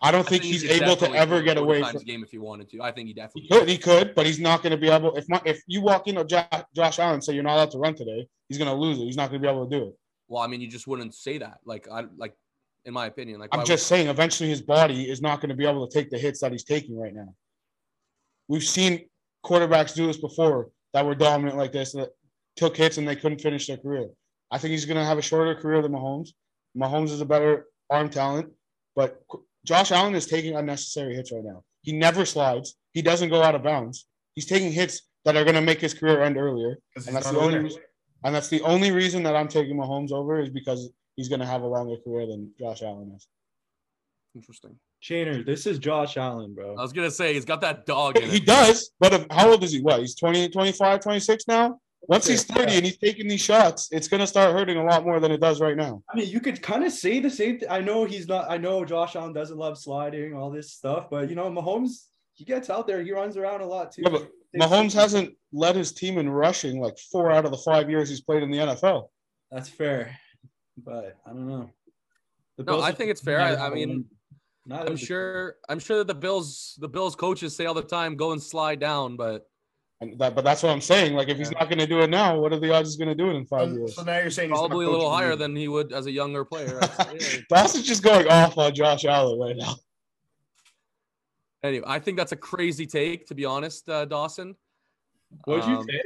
[0.05, 1.97] I don't I think he he's could able to ever get away from.
[1.97, 2.83] a game if he wanted to.
[2.83, 5.17] I think he definitely He could, he could, but he's not going to be able.
[5.17, 6.45] If my, if you walk into Jo-
[6.77, 9.05] Josh Allen and say you're not allowed to run today, he's going to lose it.
[9.05, 9.99] He's not going to be able to do it.
[10.29, 11.59] Well, I mean, you just wouldn't say that.
[11.65, 12.35] Like I like,
[12.85, 15.67] in my opinion, like I'm just saying, eventually his body is not going to be
[15.67, 17.35] able to take the hits that he's taking right now.
[18.49, 19.09] We've seen
[19.45, 22.11] quarterbacks do this before that were dominant like this that
[22.57, 24.09] took hits and they couldn't finish their career.
[24.51, 26.29] I think he's going to have a shorter career than Mahomes.
[26.77, 28.53] Mahomes is a better arm talent,
[28.95, 29.23] but
[29.65, 31.63] Josh Allen is taking unnecessary hits right now.
[31.83, 32.77] He never slides.
[32.93, 34.07] He doesn't go out of bounds.
[34.35, 36.79] He's taking hits that are going to make his career end earlier.
[37.07, 37.83] And that's the only reason,
[38.25, 41.47] and that's the only reason that I'm taking Mahomes over is because he's going to
[41.47, 43.27] have a longer career than Josh Allen is.
[44.35, 44.79] interesting.
[45.03, 46.77] Shaner, this is Josh Allen, bro.
[46.79, 48.47] I was gonna say he's got that dog in He it.
[48.47, 49.83] does, but if, how old is he?
[49.83, 50.01] What?
[50.01, 51.79] He's 20, 25, 26 now?
[52.09, 55.05] Once he's 30 and he's taking these shots, it's going to start hurting a lot
[55.05, 56.03] more than it does right now.
[56.13, 57.69] I mean, you could kind of say the same thing.
[57.71, 58.51] I know he's not.
[58.51, 62.45] I know Josh Allen doesn't love sliding, all this stuff, but you know, Mahomes, he
[62.45, 64.03] gets out there, he runs around a lot too.
[64.05, 67.89] Yeah, but Mahomes hasn't led his team in rushing like four out of the five
[67.89, 69.09] years he's played in the NFL.
[69.51, 70.17] That's fair,
[70.77, 71.71] but I don't know.
[72.57, 73.41] The No, Bills I think it's fair.
[73.41, 74.05] I- I mean,
[74.67, 75.57] neither I'm sure.
[75.69, 78.79] I'm sure that the Bills, the Bills coaches say all the time, "Go and slide
[78.81, 79.47] down," but
[80.11, 81.15] And that, but that's what I'm saying.
[81.15, 83.09] Like, if he's not going to do it now, what are the odds he's going
[83.09, 83.95] to do it in five So, years?
[83.97, 85.37] so now you're saying he's probably a little higher you.
[85.37, 86.79] than he would as a younger player.
[86.99, 87.45] I'd.
[87.49, 89.75] Dawson's just going off on Josh Allen right now.
[91.63, 94.55] anyway, I think that's a crazy take, to be honest, uh, Dawson.
[95.45, 96.01] What'd you Um, say?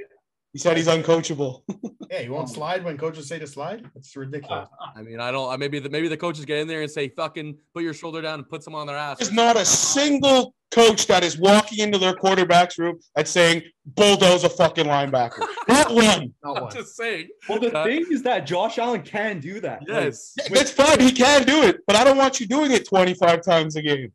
[0.52, 1.62] He said he's uncoachable.
[2.10, 3.84] Yeah, you won't slide when coaches say to slide.
[3.94, 4.66] It's ridiculous.
[4.96, 5.60] I mean, I don't.
[5.60, 8.38] Maybe the maybe the coaches get in there and say, "Fucking put your shoulder down
[8.38, 11.98] and put someone on their ass." There's not a single coach that is walking into
[11.98, 15.40] their quarterback's room and saying, bulldoze a fucking linebacker.
[15.68, 16.32] Not one.
[16.42, 16.72] Not I'm one.
[16.72, 17.28] just saying.
[17.46, 19.80] Well, the Uh, thing is that Josh Allen can do that.
[19.80, 20.34] Like, Yes.
[20.50, 21.00] That's fine.
[21.00, 24.12] He can do it, but I don't want you doing it 25 times a game.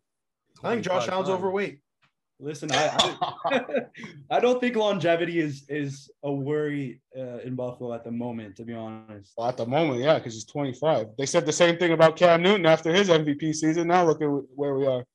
[0.64, 1.78] I think Josh Allen's overweight.
[2.44, 3.82] Listen, I, I,
[4.30, 8.66] I don't think longevity is is a worry uh, in Buffalo at the moment, to
[8.66, 9.32] be honest.
[9.38, 11.08] Well, at the moment, yeah, because he's 25.
[11.18, 13.88] They said the same thing about Cam Newton after his MVP season.
[13.88, 15.06] Now look at where we are.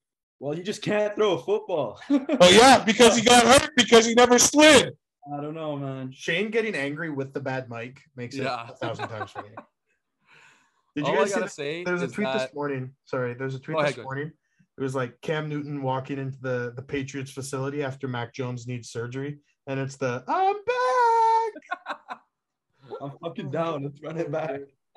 [0.40, 2.00] Well, you just can't throw a football.
[2.10, 4.96] Oh, yeah, because he got hurt because he never slid.
[5.30, 6.10] I don't know, man.
[6.12, 8.68] Shane getting angry with the bad mic makes it Yeah.
[8.70, 9.52] a thousand times funnier.
[10.96, 11.50] Did you All guys see gotta that?
[11.52, 12.92] say There's a tweet that this morning.
[13.04, 14.04] Sorry, there's a tweet Go this ahead, go ahead.
[14.04, 14.32] morning.
[14.78, 18.90] It was like Cam Newton walking into the the Patriots facility after Mac Jones needs
[18.90, 22.20] surgery, and it's the I'm back.
[23.02, 23.82] I'm fucking down.
[23.82, 24.60] Let's run it back.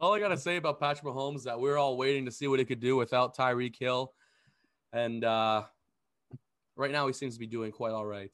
[0.00, 2.60] all I gotta say about Patrick Mahomes is that we're all waiting to see what
[2.60, 4.12] he could do without Tyreek Hill,
[4.92, 5.64] and uh,
[6.76, 8.30] right now he seems to be doing quite all right.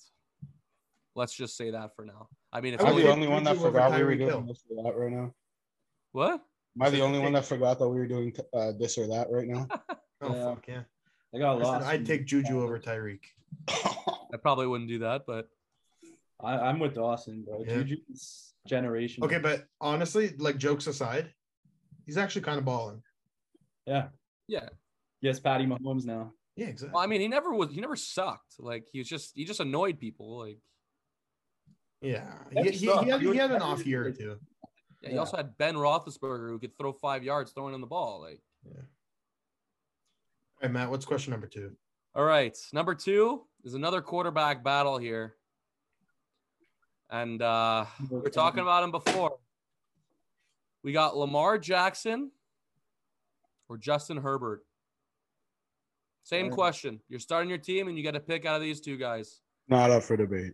[1.15, 2.29] Let's just say that for now.
[2.53, 4.31] I mean, if I Am only, the only one that forgot we were Tyreek doing
[4.31, 4.43] Hill.
[4.43, 5.33] this that right now?
[6.13, 6.43] what?
[6.81, 9.07] Am I the only take- one that forgot that we were doing uh, this or
[9.09, 9.69] that right now?
[10.23, 10.45] Oh Yeah.
[10.55, 10.83] fuck yeah!
[11.35, 11.87] I got I said lost.
[11.87, 13.21] I'd take Juju over Tyreek.
[13.69, 15.49] I probably wouldn't do that, but
[16.39, 17.65] I, I'm with Dawson, bro.
[17.67, 17.77] Yeah.
[17.77, 19.25] Juju's generation.
[19.25, 21.33] Okay, but honestly, like jokes aside,
[22.05, 23.03] he's actually kind of balling.
[23.87, 24.09] Yeah.
[24.47, 24.69] yeah.
[25.23, 26.35] Yes, Patty Mahomes now.
[26.55, 26.93] Yeah, exactly.
[26.93, 27.71] Well, I mean, he never was.
[27.71, 28.57] He never sucked.
[28.59, 29.33] Like he was just.
[29.35, 30.39] He just annoyed people.
[30.41, 30.59] Like
[32.03, 34.37] yeah, he, he, he, had, he had an off year or two.
[35.01, 35.21] Yeah, he Yeah.
[35.21, 38.21] also had Ben Roethlisberger who could throw five yards throwing in the ball.
[38.21, 38.73] Like Yeah.
[38.81, 40.91] All right, Matt.
[40.91, 41.77] What's question number two?
[42.15, 45.37] all right, number two is another quarterback battle here,
[47.11, 49.39] and uh we were talking about him before.
[50.83, 52.31] We got Lamar Jackson
[53.69, 54.65] or Justin Herbert.
[56.25, 56.55] Same Alright.
[56.57, 57.01] question.
[57.09, 59.41] You're starting your team and you got to pick out of these two guys.
[59.69, 60.53] Not up for debate.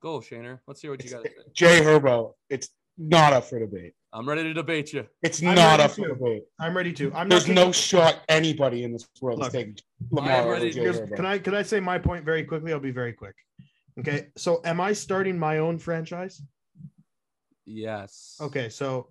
[0.00, 0.60] Go, Shaner.
[0.66, 1.34] Let's hear what you got to say.
[1.52, 3.94] Jay Herbo, it's not up for debate.
[4.12, 5.06] I'm ready to debate you.
[5.22, 6.42] It's I'm not ready up for debate.
[6.58, 7.12] I'm ready to.
[7.14, 9.76] I'm There's no taking- shot anybody in this world is taking
[10.10, 12.72] Lamar ready- Jay can I can I say my point very quickly?
[12.72, 13.34] I'll be very quick.
[13.98, 16.42] Okay, so am I starting my own franchise?
[17.66, 18.36] Yes.
[18.40, 19.08] Okay, so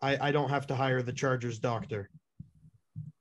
[0.00, 2.10] I I don't have to hire the Chargers doctor.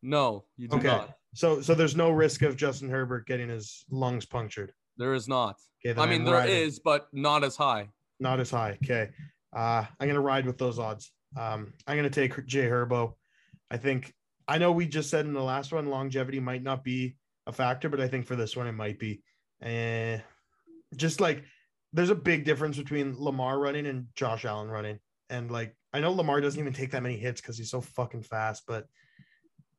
[0.01, 0.87] No, you do Okay.
[0.87, 1.13] not.
[1.33, 4.71] So so there's no risk of Justin Herbert getting his lungs punctured.
[4.97, 5.57] There is not.
[5.85, 6.55] Okay, I mean, I'm there riding.
[6.55, 7.89] is, but not as high.
[8.19, 8.77] not as high.
[8.83, 9.09] Okay.
[9.55, 11.11] Uh, I'm gonna ride with those odds.
[11.37, 13.13] Um, I'm gonna take Jay Herbo.
[13.71, 14.13] I think
[14.47, 17.15] I know we just said in the last one longevity might not be
[17.47, 19.21] a factor, but I think for this one it might be.
[19.61, 20.21] And
[20.95, 21.43] just like
[21.93, 24.99] there's a big difference between Lamar running and Josh Allen running.
[25.29, 28.23] And like I know Lamar doesn't even take that many hits because he's so fucking
[28.23, 28.85] fast, but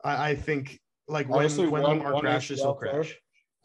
[0.03, 3.15] I, I think like when, Honestly, when one- Lamar one crashes, he'll crash.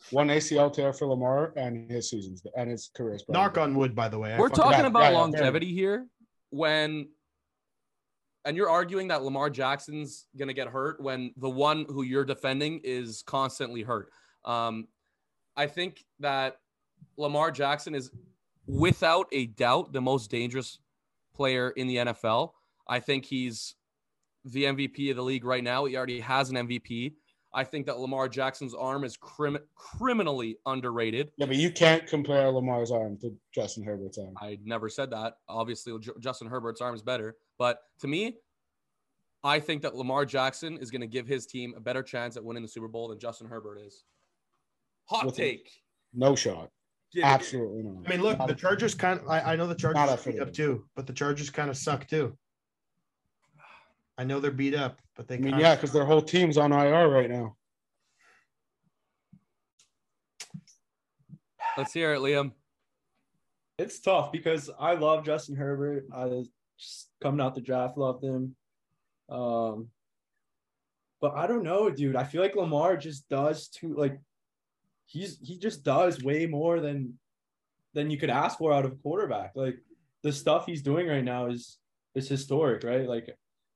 [0.10, 3.18] One ACL tear for Lamar and his seasons and his career.
[3.26, 4.34] probably Knock on wood, by the way.
[4.34, 6.08] I We're talking about yeah, yeah, longevity here
[6.50, 7.10] when
[8.46, 12.26] and you're arguing that Lamar Jackson's going to get hurt when the one who you're
[12.26, 14.10] defending is constantly hurt.
[14.46, 14.88] Um,
[15.56, 16.58] I think that
[17.18, 18.12] Lamar Jackson is
[18.66, 20.80] without a doubt the most dangerous
[21.36, 22.52] player in the NFL.
[22.88, 23.76] I think he's
[24.46, 25.86] the MVP of the league right now.
[25.86, 27.14] He already has an MVP.
[27.54, 31.32] I think that Lamar Jackson's arm is crim- criminally underrated.
[31.38, 34.34] Yeah, but you can't compare Lamar's arm to Justin Herbert's arm.
[34.42, 35.38] I never said that.
[35.50, 37.36] Obviously, J- Justin Herbert's arm is better.
[37.58, 38.38] But to me,
[39.44, 42.44] I think that Lamar Jackson is going to give his team a better chance at
[42.44, 44.04] winning the Super Bowl than Justin Herbert is.
[45.06, 45.70] Hot With- take.
[46.14, 46.70] No shot.
[47.14, 47.28] Give it.
[47.28, 48.06] Absolutely not.
[48.06, 50.32] I mean, look, the Chargers kind of, I, I know the Chargers up are for
[50.32, 52.38] beat up too, but the Chargers kind of suck too.
[54.18, 56.72] I know they're beat up, but they I mean, yeah, because their whole team's on
[56.72, 57.56] IR right now.
[61.78, 62.52] Let's hear it, Liam.
[63.78, 66.06] It's tough because I love Justin Herbert.
[66.14, 66.44] I
[66.78, 68.56] just coming out the draft, loved him.
[69.30, 69.88] Um,
[71.22, 72.16] but I don't know, dude.
[72.16, 74.20] I feel like Lamar just does too like
[75.06, 77.18] he's he just does way more than
[77.94, 79.52] than you could ask for out of a quarterback.
[79.56, 79.78] Like
[80.24, 81.78] the stuff he's doing right now is
[82.16, 83.08] is historic, right?
[83.08, 83.30] Like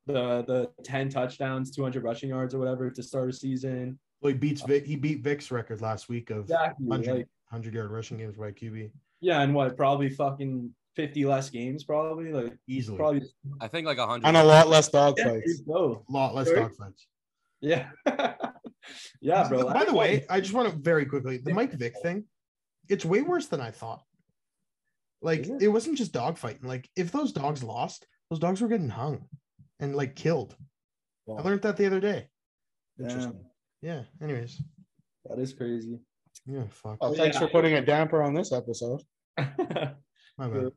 [0.05, 3.97] the the 10 touchdowns, 200 rushing yards or whatever to start a season.
[4.21, 6.85] well, he beats Vic, he beat Vic's record last week of Exactly.
[6.87, 8.91] 100, Like 100 yard rushing games by QB
[9.21, 12.31] yeah, and what probably fucking 50 less games, probably.
[12.31, 12.97] Like easily.
[12.97, 13.23] probably
[13.59, 14.27] I think like a hundred.
[14.27, 15.59] And a lot less dog yeah, fights.
[15.59, 16.03] you go.
[16.07, 16.59] a lot less Sorry?
[16.61, 17.05] dogfights.
[17.61, 17.87] Yeah.
[19.21, 19.71] yeah, bro.
[19.73, 22.25] By the way, I just want to very quickly the Mike Vick thing.
[22.87, 24.03] It's way worse than I thought.
[25.21, 25.63] Like it?
[25.63, 26.67] it wasn't just dog fighting.
[26.67, 29.25] Like if those dogs lost, those dogs were getting hung
[29.79, 30.55] and like killed.
[31.29, 32.27] I learned that the other day.
[32.99, 33.45] Interesting.
[33.81, 34.03] Yeah.
[34.21, 34.61] Anyways.
[35.25, 35.99] that is crazy.
[36.45, 36.63] Yeah.
[36.69, 36.97] Fuck.
[37.01, 37.39] Oh, Well, thanks yeah.
[37.41, 39.01] for putting a damper on this episode.
[39.37, 39.49] I
[40.37, 40.71] My bad.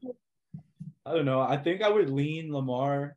[1.07, 1.41] don't know.
[1.41, 3.17] I think I would lean Lamar,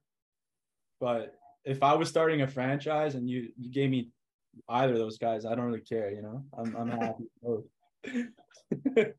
[1.00, 4.10] but if I was starting a franchise and you you gave me
[4.70, 6.12] either of those guys, I don't really care.
[6.12, 7.26] You know, I'm I'm happy.
[7.42, 7.66] both.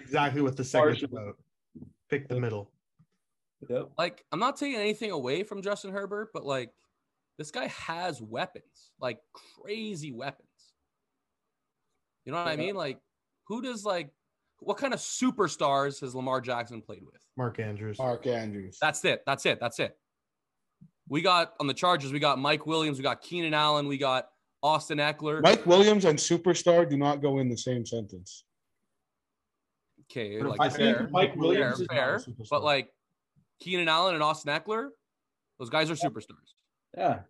[0.00, 1.08] Exactly what the second Partially.
[1.12, 1.36] about.
[2.08, 2.70] Pick the middle.
[3.68, 3.90] Yep.
[3.98, 6.70] like I'm not taking anything away from Justin Herbert, but like
[7.38, 10.48] this guy has weapons, like crazy weapons.
[12.24, 12.74] You know what I mean?
[12.74, 12.98] Like,
[13.48, 14.10] who does like
[14.60, 17.20] what kind of superstars has Lamar Jackson played with?
[17.36, 17.98] Mark Andrews.
[17.98, 18.78] Mark Andrews.
[18.80, 19.22] That's it.
[19.26, 19.58] That's it.
[19.60, 19.96] That's it.
[21.08, 24.28] We got on the Chargers, we got Mike Williams, we got Keenan Allen, we got
[24.62, 25.42] Austin Ekeler.
[25.42, 28.44] Mike Williams and superstar do not go in the same sentence.
[30.10, 32.20] okay, like I fair, think Mike fair, Williams is fair.
[32.48, 32.88] But like
[33.60, 34.88] Keenan Allen and Austin Ekeler,
[35.58, 36.52] those guys are superstars.
[36.96, 37.20] Yeah.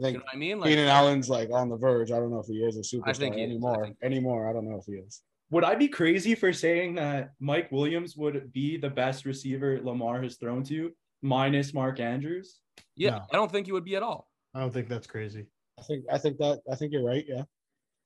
[0.00, 0.60] I think You know what I mean?
[0.60, 2.10] Like, Keenan Allen's like on the verge.
[2.10, 3.46] I don't know if he is a superstar I think he is.
[3.48, 3.84] I anymore.
[3.84, 5.22] think- Anymore, I don't know if he is.
[5.50, 10.22] Would I be crazy for saying that Mike Williams would be the best receiver Lamar
[10.22, 12.60] has thrown to, minus Mark Andrews?
[12.96, 13.24] yeah, No.
[13.32, 14.28] I don't think he would be at all.
[14.54, 15.46] I don't think that's crazy.
[15.78, 17.24] I think I think that I think you're right.
[17.26, 17.42] Yeah,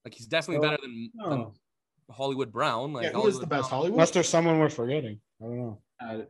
[0.05, 1.31] Like he's definitely Well, better than, No.
[1.31, 1.53] than
[2.11, 2.93] Hollywood Brown.
[2.93, 3.63] Like yeah, who is the best?
[3.69, 3.93] Brown- Hollywood.
[3.95, 5.21] unless there's someone we're forgetting.
[5.41, 5.83] I don't know.
[6.01, 6.25] I,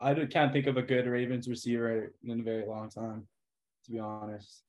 [0.00, 3.26] I can't think of a good Ravens receiver in a very long time,
[3.84, 4.62] to be honest.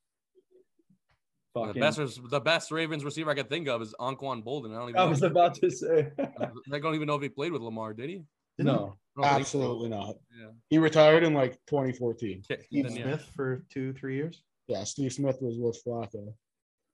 [1.56, 4.72] The Fucking, best, the best Ravens receiver I could think of is Anquan Boldin.
[4.72, 5.02] I don't even.
[5.02, 5.10] I know.
[5.10, 6.12] was about to say.
[6.20, 7.94] I don't even know if he played with Lamar.
[7.94, 8.24] Did he?
[8.60, 8.98] No.
[9.18, 9.40] I so.
[9.40, 10.16] Absolutely not.
[10.40, 10.52] Yeah.
[10.70, 12.44] He retired in like 2014.
[12.52, 13.04] Okay, Steve then, yeah.
[13.04, 14.44] Smith for two, three years.
[14.68, 16.34] Yeah, Steve Smith was with Flacco.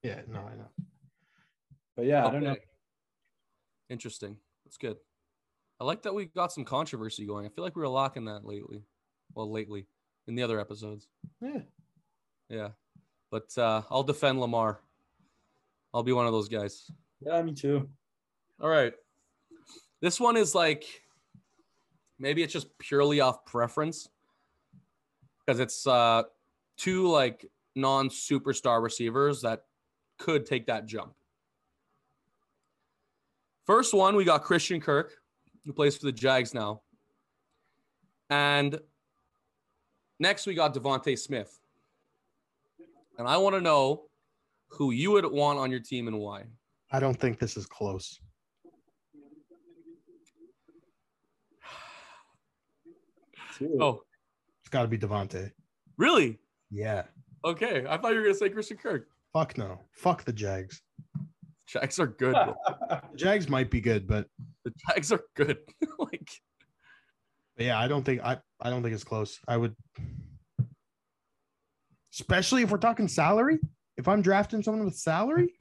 [0.01, 0.69] Yeah, no, I know.
[1.95, 2.55] But yeah, I don't know.
[3.89, 4.37] Interesting.
[4.65, 4.97] That's good.
[5.79, 7.45] I like that we got some controversy going.
[7.45, 8.83] I feel like we were locking that lately.
[9.33, 9.87] Well, lately
[10.27, 11.07] in the other episodes.
[11.41, 11.59] Yeah.
[12.49, 12.69] Yeah.
[13.31, 14.79] But uh, I'll defend Lamar.
[15.93, 16.89] I'll be one of those guys.
[17.21, 17.89] Yeah, me too.
[18.61, 18.93] All right.
[20.01, 20.85] This one is like
[22.19, 24.07] maybe it's just purely off preference
[25.39, 26.23] because it's uh
[26.77, 29.63] two like non-superstar receivers that
[30.17, 31.13] could take that jump.
[33.65, 35.13] First one, we got Christian Kirk,
[35.65, 36.81] who plays for the Jags now.
[38.29, 38.79] And
[40.19, 41.59] next we got Devonte Smith.
[43.17, 44.03] And I want to know
[44.69, 46.43] who you would want on your team and why.
[46.91, 48.19] I don't think this is close.
[53.79, 54.01] Oh,
[54.61, 55.51] It's got to be Devonte.
[55.97, 56.39] really?
[56.71, 57.03] Yeah.
[57.45, 59.07] Okay, I thought you were gonna say Christian Kirk.
[59.31, 59.79] Fuck no.
[59.91, 60.81] Fuck the Jags.
[61.67, 62.35] Jags are good.
[63.15, 64.27] Jags might be good, but,
[64.65, 65.59] The Jags are good.
[65.99, 66.29] like,
[67.57, 68.39] yeah, I don't think I.
[68.59, 69.39] I don't think it's close.
[69.47, 69.75] I would,
[72.13, 73.59] especially if we're talking salary.
[73.95, 75.53] If I'm drafting someone with salary,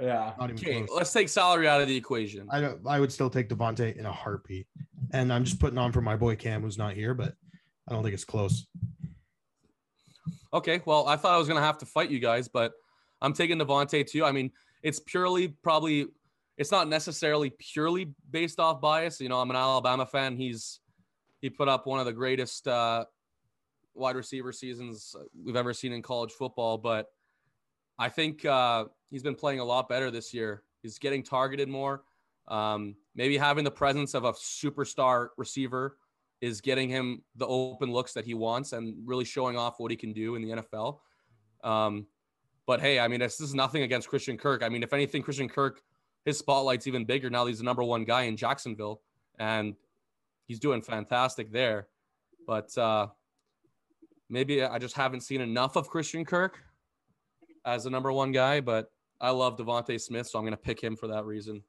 [0.00, 0.32] yeah.
[0.38, 0.96] not even okay, close.
[0.96, 2.46] let's take salary out of the equation.
[2.50, 2.80] I don't.
[2.86, 4.66] I would still take Devonte in a heartbeat.
[5.12, 7.34] And I'm just putting on for my boy Cam, who's not here, but
[7.88, 8.66] I don't think it's close.
[10.54, 12.72] Okay, well, I thought I was gonna have to fight you guys, but
[13.20, 14.24] I'm taking Devonte too.
[14.24, 14.50] I mean,
[14.82, 16.08] it's purely probably
[16.56, 19.20] it's not necessarily purely based off bias.
[19.20, 20.36] You know, I'm an Alabama fan.
[20.36, 20.80] He's
[21.40, 23.04] he put up one of the greatest uh,
[23.94, 27.08] wide receiver seasons we've ever seen in college football, but
[27.98, 30.62] I think uh, he's been playing a lot better this year.
[30.82, 32.04] He's getting targeted more.
[32.48, 35.98] Um, maybe having the presence of a superstar receiver
[36.40, 39.96] is getting him the open looks that he wants and really showing off what he
[39.96, 40.98] can do in the NFL.
[41.62, 42.06] Um,
[42.66, 44.62] but hey, I mean, this, this is nothing against Christian Kirk.
[44.62, 45.82] I mean, if anything, Christian Kirk,
[46.24, 47.46] his spotlight's even bigger now.
[47.46, 49.00] He's the number one guy in Jacksonville,
[49.38, 49.74] and
[50.46, 51.88] he's doing fantastic there.
[52.46, 53.08] But uh,
[54.28, 56.58] maybe I just haven't seen enough of Christian Kirk
[57.64, 58.60] as the number one guy.
[58.60, 61.62] But I love Devonte Smith, so I'm going to pick him for that reason.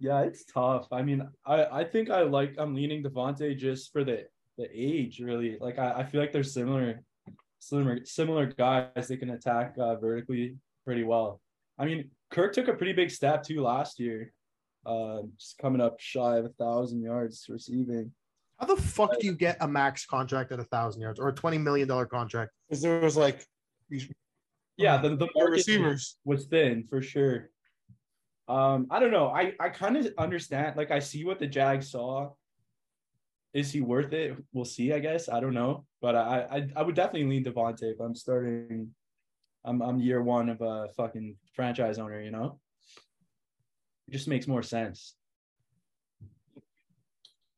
[0.00, 0.86] Yeah, it's tough.
[0.92, 5.20] I mean, I, I think I like I'm leaning Devonte just for the the age,
[5.20, 5.58] really.
[5.60, 7.02] Like I, I feel like they're similar,
[7.58, 9.08] similar similar guys.
[9.08, 10.56] They can attack uh, vertically
[10.88, 11.38] pretty well.
[11.78, 14.32] I mean, Kirk took a pretty big step too last year.
[14.86, 18.10] Uh, just coming up shy of a thousand yards receiving.
[18.58, 21.32] How the fuck do you get a max contract at a thousand yards or a
[21.34, 22.52] twenty million dollar contract?
[22.66, 23.44] Because there was like
[24.78, 26.16] Yeah, the, the receivers.
[26.24, 27.50] was thin for sure.
[28.48, 29.28] Um, I don't know.
[29.28, 30.74] I I kind of understand.
[30.78, 32.30] Like I see what the Jags saw.
[33.52, 34.38] Is he worth it?
[34.54, 34.94] We'll see.
[34.94, 38.14] I guess I don't know, but I I, I would definitely lean Devontae if I'm
[38.14, 38.94] starting.
[39.64, 42.20] I'm I'm year one of a fucking franchise owner.
[42.20, 42.58] You know,
[44.06, 45.14] it just makes more sense.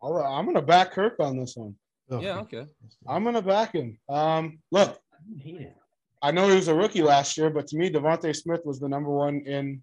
[0.01, 1.75] All right, I'm gonna back Kirk on this one.
[2.11, 2.23] Ugh.
[2.23, 2.67] Yeah, okay.
[3.07, 3.99] I'm gonna back him.
[4.09, 5.77] Um, look, I hate it.
[6.23, 8.89] I know he was a rookie last year, but to me, Devontae Smith was the
[8.89, 9.83] number one in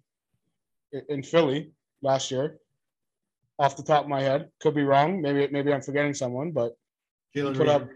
[1.08, 2.58] in Philly last year.
[3.60, 5.20] Off the top of my head, could be wrong.
[5.20, 6.76] Maybe maybe I'm forgetting someone, but
[7.34, 7.88] Jalen put up-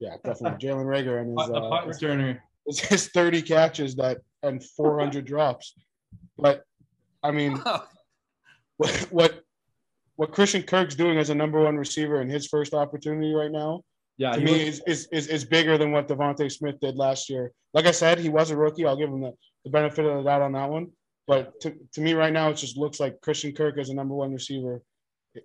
[0.00, 2.40] yeah, definitely Jalen Reagor and his, The punt uh, returner.
[2.66, 5.74] His, his 30 catches that and 400 drops.
[6.36, 6.62] But
[7.22, 7.62] I mean,
[8.76, 9.40] what what
[10.16, 13.80] what Christian Kirk's doing as a number one receiver in his first opportunity right now
[14.16, 16.96] Yeah, to he me was- is, is, is, is bigger than what Devonte Smith did
[16.96, 17.52] last year.
[17.72, 18.86] Like I said, he was a rookie.
[18.86, 19.32] I'll give him the,
[19.64, 20.88] the benefit of the doubt on that one.
[21.26, 24.14] But to, to me right now, it just looks like Christian Kirk as a number
[24.14, 24.82] one receiver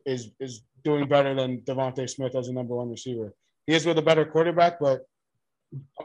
[0.06, 3.34] is is doing better than Devonte Smith as a number one receiver.
[3.66, 5.02] He is with a better quarterback, but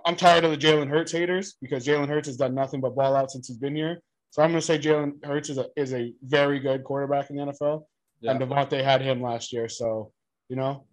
[0.05, 3.17] I'm tired of the Jalen Hurts haters because Jalen Hurts has done nothing but ball
[3.17, 4.01] out since he's been here.
[4.31, 7.37] So I'm going to say Jalen Hurts is a, is a very good quarterback in
[7.37, 7.85] the NFL,
[8.23, 8.47] and yeah.
[8.47, 9.69] Devontae had him last year.
[9.69, 10.13] So,
[10.49, 10.87] you know,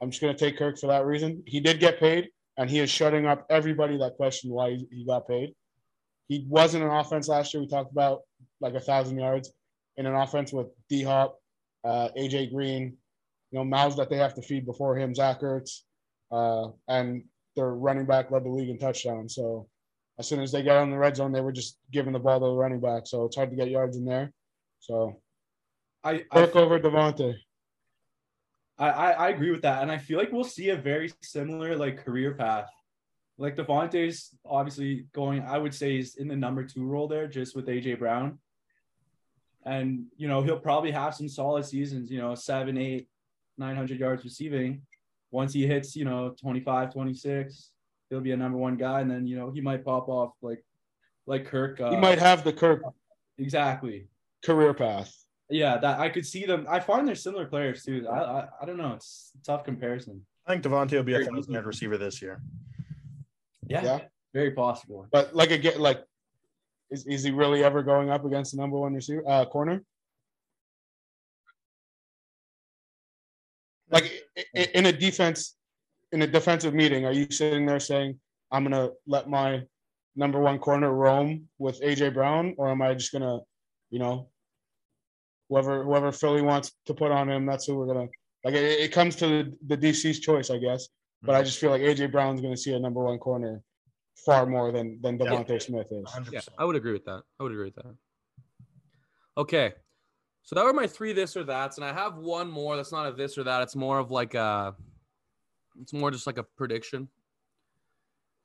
[0.00, 1.42] I'm just gonna take Kirk for that reason.
[1.46, 5.04] He did get paid, and he is shutting up everybody that questioned why he- he
[5.06, 5.54] got paid.
[6.28, 7.62] He wasn't an offense last year.
[7.62, 8.22] We talked about
[8.60, 9.52] like a thousand yards
[9.96, 11.38] in an offense with D Hop,
[11.84, 12.98] uh, AJ Green,
[13.50, 15.80] you know, mouths that they have to feed before him, Zach Ertz,
[16.30, 17.24] uh, and
[17.56, 19.34] their running back led the league in touchdowns.
[19.34, 19.68] So
[20.18, 22.40] as soon as they got on the red zone, they were just giving the ball
[22.40, 23.06] to the running back.
[23.06, 24.32] So it's hard to get yards in there.
[24.80, 25.20] So
[26.02, 27.34] I, I Kirk over Devontae.
[28.76, 32.04] I, I agree with that, and I feel like we'll see a very similar like
[32.04, 32.68] career path.
[33.38, 37.54] Like Devontae's obviously going, I would say, is in the number two role there, just
[37.54, 38.38] with AJ Brown.
[39.64, 42.10] And you know he'll probably have some solid seasons.
[42.10, 43.08] You know, seven, eight,
[43.56, 44.82] nine hundred yards receiving.
[45.34, 47.70] Once he hits, you know, 25, 26,
[48.08, 50.64] he'll be a number one guy, and then you know he might pop off like
[51.26, 51.80] like Kirk.
[51.80, 52.82] Uh, He might have the Kirk
[53.36, 54.06] exactly.
[54.44, 55.12] career path.
[55.50, 56.66] Yeah, that I could see them.
[56.70, 58.06] I find they're similar players too.
[58.08, 58.92] I I, I don't know.
[58.92, 60.24] It's a tough comparison.
[60.46, 62.40] I think Devontae will be a Very thousand yard receiver this year.
[63.66, 63.98] Yeah, Yeah.
[64.32, 65.08] very possible.
[65.10, 66.00] But like again, like
[66.92, 69.82] is, is he really ever going up against the number one receiver uh corner?
[73.90, 74.23] Like i- i-
[74.54, 75.56] in a defense,
[76.12, 78.18] in a defensive meeting, are you sitting there saying,
[78.50, 79.62] I'm gonna let my
[80.16, 83.40] number one corner roam with AJ Brown, or am I just gonna,
[83.90, 84.28] you know,
[85.48, 88.08] whoever whoever Philly wants to put on him, that's who we're gonna
[88.44, 90.88] like it, it comes to the, the DC's choice, I guess.
[91.22, 93.62] But I just feel like AJ Brown's gonna see a number one corner
[94.26, 95.26] far more than than Yeah.
[95.26, 96.30] Devontae Smith is.
[96.30, 97.22] Yeah, I would agree with that.
[97.40, 97.96] I would agree with that.
[99.36, 99.72] Okay.
[100.44, 103.06] So that were my three this or that's, and I have one more that's not
[103.06, 103.62] a this or that.
[103.62, 104.74] It's more of like a
[105.80, 107.08] it's more just like a prediction.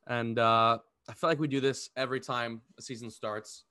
[0.07, 0.79] And uh
[1.09, 3.65] I feel like we do this every time a season starts.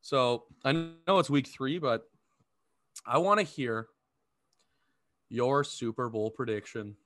[0.00, 2.08] So I know it's week three, but
[3.04, 3.88] I want to hear
[5.28, 6.96] your Super Bowl prediction.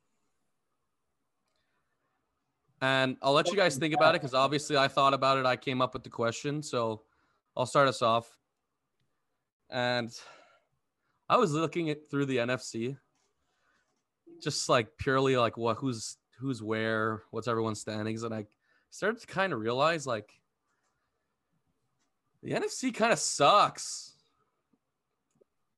[2.82, 5.46] And I'll let you guys think about it because obviously I thought about it.
[5.46, 6.62] I came up with the question.
[6.62, 7.02] So
[7.56, 8.38] I'll start us off.
[9.70, 10.10] And
[11.30, 12.96] I was looking at through the NFC,
[14.42, 18.46] just like purely like what who's who's where, what's everyone's standings, and I
[18.90, 20.28] started to kind of realize like
[22.42, 24.14] the NFC kind of sucks.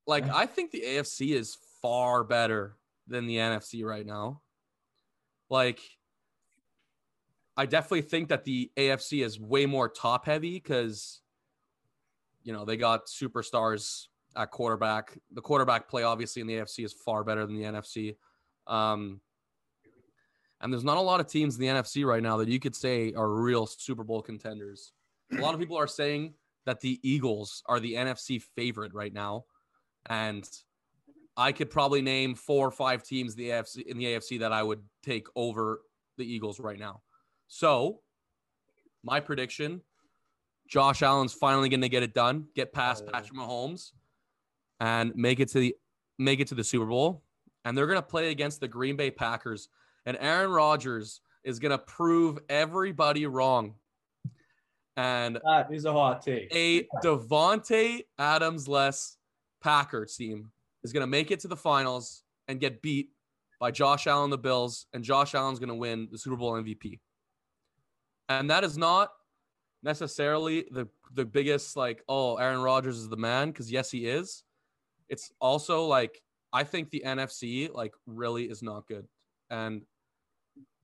[0.07, 4.41] Like I think the AFC is far better than the NFC right now.
[5.51, 5.81] Like
[7.59, 11.21] I definitely think that the AFC is way more top heavy because
[12.43, 15.18] you know they got superstars at quarterback.
[15.33, 18.16] The quarterback play obviously in the AFC is far better than the NFC.
[18.66, 19.20] Um,
[20.61, 22.76] and there's not a lot of teams in the NFC right now that you could
[22.76, 24.93] say are real Super Bowl contenders.
[25.37, 26.35] A lot of people are saying
[26.66, 29.45] that the Eagles are the NFC favorite right now,
[30.09, 30.49] and
[31.37, 34.62] I could probably name four or five teams the AFC in the AFC that I
[34.62, 35.83] would take over
[36.16, 37.03] the Eagles right now.
[37.49, 38.01] So,
[39.03, 39.80] my prediction:
[40.68, 43.11] Josh Allen's finally going to get it done, get past Oh.
[43.11, 43.93] Patrick Mahomes,
[44.83, 45.76] and make it to the
[46.18, 47.22] make it to the Super Bowl.
[47.64, 49.68] And they're going to play against the Green Bay Packers,
[50.05, 53.74] and Aaron Rodgers is going to prove everybody wrong.
[54.97, 56.55] And That is a hot take.
[56.55, 59.16] a Davante Adams less
[59.62, 60.51] Packers team
[60.83, 63.11] is going to make it to the finals and get beat
[63.61, 66.99] by Josh Allen, the Bills, and Josh Allen's going to win the Super Bowl MVP.
[68.28, 69.12] And that is not
[69.85, 74.43] necessarily the the biggest like oh Aaron Rodgers is the man because yes he is.
[75.13, 76.23] It's also like
[76.55, 79.07] I think the NFC like really is not good,
[79.51, 79.83] and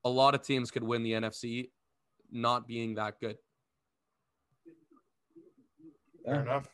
[0.05, 1.71] a lot of teams could win the NFC
[2.31, 3.39] not being that good.
[6.27, 6.69] Fair enough.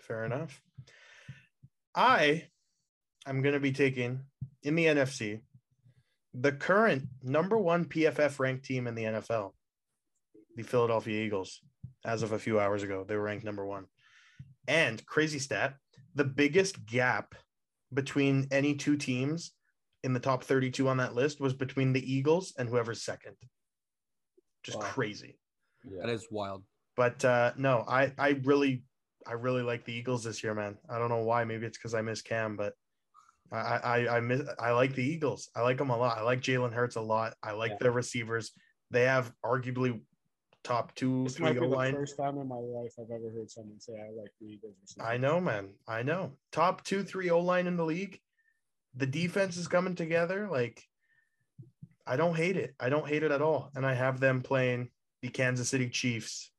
[0.00, 0.62] Fair enough.
[1.94, 2.48] I
[3.26, 4.20] I am going to be taking
[4.62, 5.42] in the NFC
[6.32, 9.52] the current number one PFF ranked team in the NFL,
[10.54, 11.60] the Philadelphia Eagles.
[12.06, 13.84] As of a few hours ago, they were ranked number one.
[14.66, 15.74] And crazy stat
[16.16, 17.34] the biggest gap
[17.94, 19.52] between any two teams
[20.02, 23.36] in the top 32 on that list was between the Eagles and whoever's second.
[24.64, 24.86] Just Wow.
[24.86, 25.38] crazy
[26.00, 26.64] That is wild.
[26.96, 28.82] but uh no i i really
[29.26, 31.94] i really like the eagles this year man i don't know why maybe it's because
[31.94, 32.72] i miss cam but
[33.52, 35.50] I, I I miss I like the Eagles.
[35.54, 36.18] I like them a lot.
[36.18, 37.34] I like Jalen Hurts a lot.
[37.44, 37.76] I like Yeah.
[37.80, 38.50] their receivers.
[38.90, 40.00] They have arguably
[40.66, 41.94] top two, This three might be O the line.
[41.94, 44.74] first time in my life I've ever heard someone say I like the Eagles.
[44.82, 45.74] receiver." I know, man.
[45.86, 46.32] I know.
[46.52, 48.20] Top two, three O line in the league.
[48.94, 50.48] The defense is coming together.
[50.50, 50.82] Like,
[52.06, 52.74] I don't hate it.
[52.80, 53.70] I don't hate it at all.
[53.74, 54.90] And I have them playing
[55.22, 56.50] the Kansas City Chiefs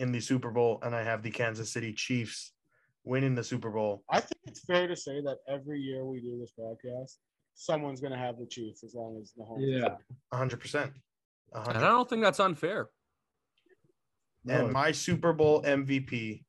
[0.00, 2.52] in the Super Bowl, and I have the Kansas City Chiefs
[3.04, 4.02] winning the Super Bowl.
[4.10, 7.16] I think it's fair to say that every year we do this podcast,
[7.54, 9.58] someone's gonna have the Chiefs as long as Mahomes.
[9.60, 9.96] Yeah.
[10.32, 10.92] hundred percent.
[11.54, 12.88] And I don't think that's unfair.
[14.44, 14.64] No.
[14.64, 16.42] And my Super Bowl MVP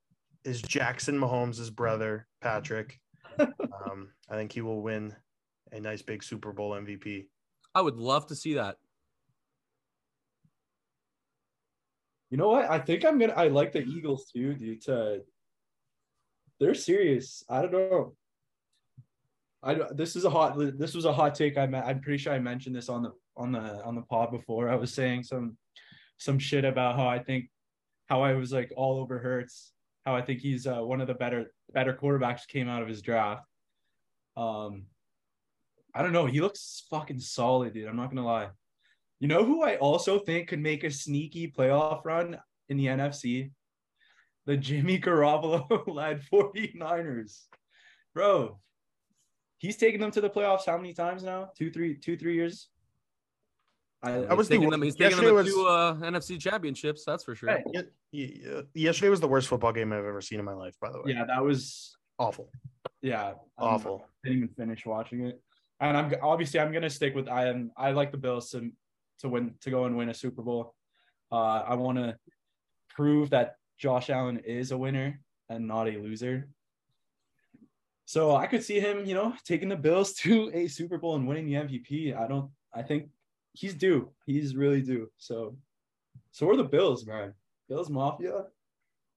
[0.43, 2.99] is Jackson Mahomes' brother, Patrick.
[3.39, 5.15] um, I think he will win
[5.71, 7.27] a nice big Super Bowl MVP.
[7.75, 8.77] I would love to see that.
[12.29, 12.69] You know what?
[12.69, 13.33] I think I'm gonna.
[13.33, 14.81] I like the Eagles too, dude.
[14.85, 15.21] To
[16.59, 17.43] they're serious.
[17.47, 18.15] I don't know.
[19.61, 20.57] I don't- this is a hot.
[20.57, 21.57] This was a hot take.
[21.57, 24.69] I I'm pretty sure I mentioned this on the on the on the pod before.
[24.69, 25.57] I was saying some
[26.17, 27.49] some shit about how I think
[28.07, 29.71] how I was like all over Hurts.
[30.05, 33.01] How I think he's uh, one of the better better quarterbacks came out of his
[33.01, 33.45] draft.
[34.35, 34.87] Um,
[35.95, 36.25] I don't know.
[36.25, 37.87] He looks fucking solid, dude.
[37.87, 38.49] I'm not gonna lie.
[39.19, 42.37] You know who I also think could make a sneaky playoff run
[42.67, 43.51] in the NFC?
[44.45, 47.43] The Jimmy Garoppolo led 49ers.
[48.13, 48.59] Bro,
[49.59, 51.51] he's taken them to the playoffs how many times now?
[51.57, 52.67] Two, three, two, three years.
[54.03, 56.39] I, I was He's taking the- them, he's taking yesterday them was- to uh, NFC
[56.39, 57.05] championships.
[57.05, 57.49] That's for sure.
[57.49, 57.63] Right.
[58.11, 60.75] Ye- ye- Yesterday was the worst football game I've ever seen in my life.
[60.81, 62.49] By the way, yeah, that was awful,
[63.01, 64.05] yeah I'm- awful.
[64.23, 65.41] didn't even finish watching it.
[65.79, 68.71] And I'm obviously I'm gonna stick with I am I like the Bills to
[69.19, 70.75] to win to go and win a Super Bowl.
[71.31, 72.17] Uh, I want to
[72.89, 76.47] prove that Josh Allen is a winner and not a loser.
[78.05, 81.27] So I could see him, you know, taking the Bills to a Super Bowl and
[81.27, 82.15] winning the MVP.
[82.17, 82.51] I don't.
[82.73, 83.09] I think
[83.53, 84.09] he's due.
[84.25, 85.09] He's really due.
[85.17, 85.55] So,
[86.31, 87.33] so are the Bills, man.
[87.69, 88.45] Bills Mafia.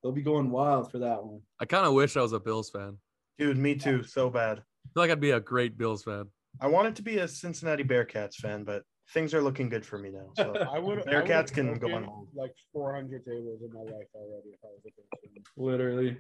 [0.03, 1.41] They'll be going wild for that one.
[1.59, 2.99] I kind of wish I was a Bills fan.
[3.39, 4.03] Dude, me too.
[4.03, 4.59] So bad.
[4.59, 6.27] I feel like I'd be a great Bills fan.
[6.61, 10.11] I wanted to be a Cincinnati Bearcats fan, but things are looking good for me
[10.11, 10.31] now.
[10.37, 11.01] So I would.
[11.01, 12.29] Bearcats can go on.
[12.35, 15.43] like 400 tables in my life already if I was a Bills fan.
[15.57, 16.19] Literally.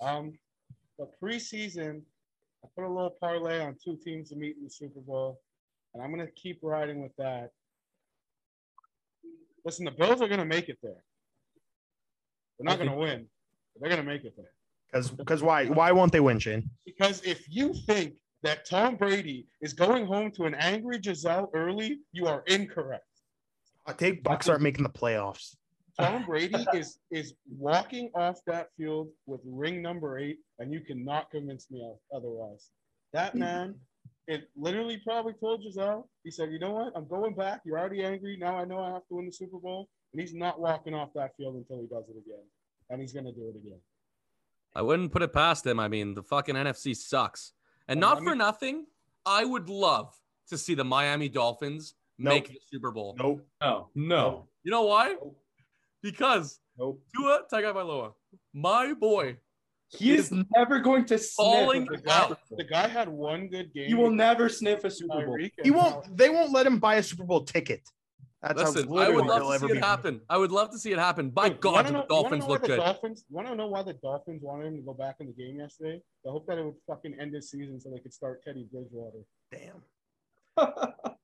[0.00, 0.32] Um,
[0.98, 2.02] but preseason,
[2.64, 5.40] I put a little parlay on two teams to meet in the Super Bowl,
[5.94, 7.50] and I'm gonna keep riding with that.
[9.64, 11.02] Listen, the Bills are gonna make it there.
[12.58, 13.26] They're not gonna win,
[13.74, 14.52] but they're gonna make it there.
[14.90, 16.70] because because why why won't they win, Shane?
[16.84, 21.98] Because if you think that Tom Brady is going home to an angry Gisele early,
[22.12, 23.04] you are incorrect.
[23.86, 25.56] I take Bucks aren't making the playoffs.
[25.98, 31.30] Tom Brady is is walking off that field with ring number eight, and you cannot
[31.30, 32.70] convince me otherwise.
[33.12, 33.74] That man,
[34.28, 36.08] it literally probably told Gisele.
[36.22, 36.92] He said, "You know what?
[36.94, 37.62] I'm going back.
[37.64, 38.36] You're already angry.
[38.36, 41.10] Now I know I have to win the Super Bowl." And he's not walking off
[41.14, 42.44] that field until he does it again,
[42.90, 43.80] and he's gonna do it again.
[44.74, 45.80] I wouldn't put it past him.
[45.80, 47.52] I mean, the fucking NFC sucks.
[47.88, 48.86] And Well, not I for nothing,
[49.26, 50.14] I would love
[50.48, 52.34] to see the Miami Dolphins Nope.
[52.34, 53.16] make the Super Bowl.
[53.18, 53.46] Nope.
[53.60, 54.48] No, no.
[54.62, 55.16] You know why?
[56.02, 57.02] Because Nope.
[57.14, 58.14] Tua Tagovailoa,
[58.52, 59.36] my boy,
[59.90, 61.34] He is never going to sniff.
[61.34, 62.38] Falling a The guy, out.
[62.50, 63.86] the guy had one good game.
[63.88, 65.38] He will never sniff a Super Bowl.
[65.62, 66.14] He won't.
[66.16, 67.80] They won't let him buy a Super Bowl ticket.
[68.42, 69.78] That's listen, how I would love he'll to see it be.
[69.80, 70.20] happen.
[70.30, 71.30] I would love to see it happen.
[71.30, 72.76] By Dude, God, wanna do know- the Dolphins know why look the good.
[72.76, 75.56] Dolphins, want to know why the Dolphins wanted him to go back in the game
[75.58, 76.00] yesterday?
[76.24, 79.18] I hope that it would fucking end his season so they could start Teddy Bridgewater.
[79.50, 79.82] Damn.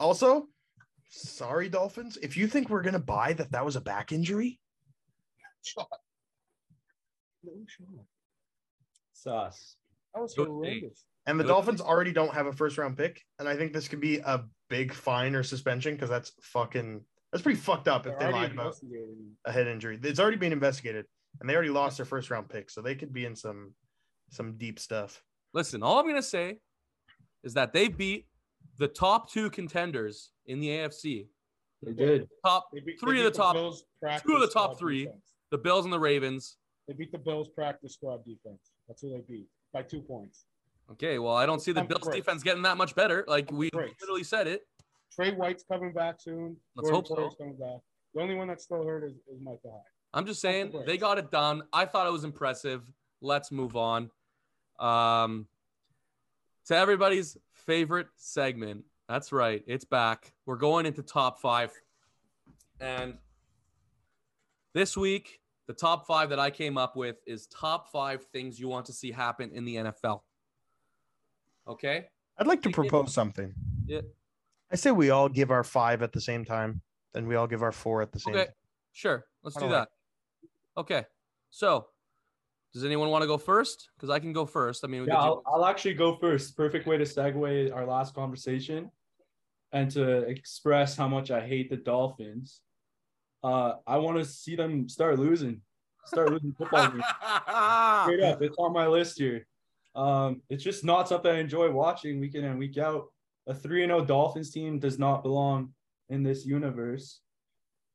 [0.00, 0.46] Also,
[1.08, 2.16] sorry, Dolphins.
[2.22, 4.60] If you think we're gonna buy that, that was a back injury.
[7.48, 8.04] Oh, no.
[9.12, 9.76] Sauce.
[10.14, 11.04] That was horrendous.
[11.26, 11.48] And the Good.
[11.48, 14.44] Dolphins already don't have a first round pick, and I think this could be a
[14.70, 18.38] big fine or suspension because that's fucking that's pretty fucked up They're if they already
[18.38, 18.74] lied about
[19.44, 19.98] a head injury.
[20.02, 21.04] It's already being investigated,
[21.40, 23.74] and they already lost their first round pick, so they could be in some
[24.30, 25.22] some deep stuff.
[25.52, 26.60] Listen, all I'm gonna say
[27.44, 28.26] is that they beat
[28.78, 31.26] the top two contenders in the AFC.
[31.82, 32.28] They did.
[32.44, 33.84] Top They beat- they three of beat the top, Bills
[34.22, 35.04] two of the top three.
[35.04, 35.24] defense.
[35.50, 36.56] the Bills and the Ravens.
[36.88, 38.72] They beat the Bills practice squad defense.
[38.88, 40.46] That's who they beat by two points.
[40.90, 43.24] Okay, well, I don't see the Bills defense getting that much better.
[43.28, 44.66] Like we literally said it.
[45.14, 46.56] Tre White's coming back soon.
[46.74, 47.36] Let's Jordan hope so.
[47.36, 47.80] Coming back.
[48.14, 49.82] The only one that's still hurt is, is Micah Hyde.
[50.14, 51.62] I'm just saying they got it done.
[51.74, 52.90] I thought it was impressive.
[53.20, 54.10] Let's move on.
[54.78, 55.46] Um,
[56.66, 58.84] to everybody's favorite segment.
[59.08, 59.62] That's right.
[59.66, 60.32] It's back.
[60.46, 61.72] We're going into top five.
[62.80, 63.18] And
[64.72, 68.68] this week, the top five that I came up with is top five things you
[68.68, 70.22] want to see happen in the NFL.
[71.68, 72.06] Okay.
[72.38, 73.52] I'd like to propose something.
[73.86, 74.00] Yeah.
[74.72, 76.80] I say we all give our five at the same time,
[77.12, 78.44] then we all give our four at the same Okay.
[78.46, 78.54] time.
[78.92, 79.26] Sure.
[79.42, 79.74] Let's do that.
[79.78, 79.88] like
[80.78, 81.04] Okay.
[81.50, 81.88] So,
[82.72, 83.90] does anyone want to go first?
[83.96, 84.84] Because I can go first.
[84.84, 86.56] I mean, Yeah, I'll, I'll actually go first.
[86.56, 88.90] Perfect way to segue our last conversation
[89.72, 92.60] and to express how much I hate the Dolphins.
[93.42, 95.60] Uh, I want to see them start losing,
[96.04, 97.04] start losing football games.
[98.04, 99.46] Straight up, it's on my list here.
[99.94, 103.06] Um, it's just not something I enjoy watching week in and week out.
[103.46, 105.72] A 3 0 Dolphins team does not belong
[106.08, 107.20] in this universe.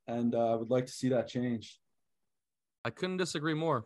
[0.08, 1.80] And uh, I would like to see that change.
[2.84, 3.86] I couldn't disagree more.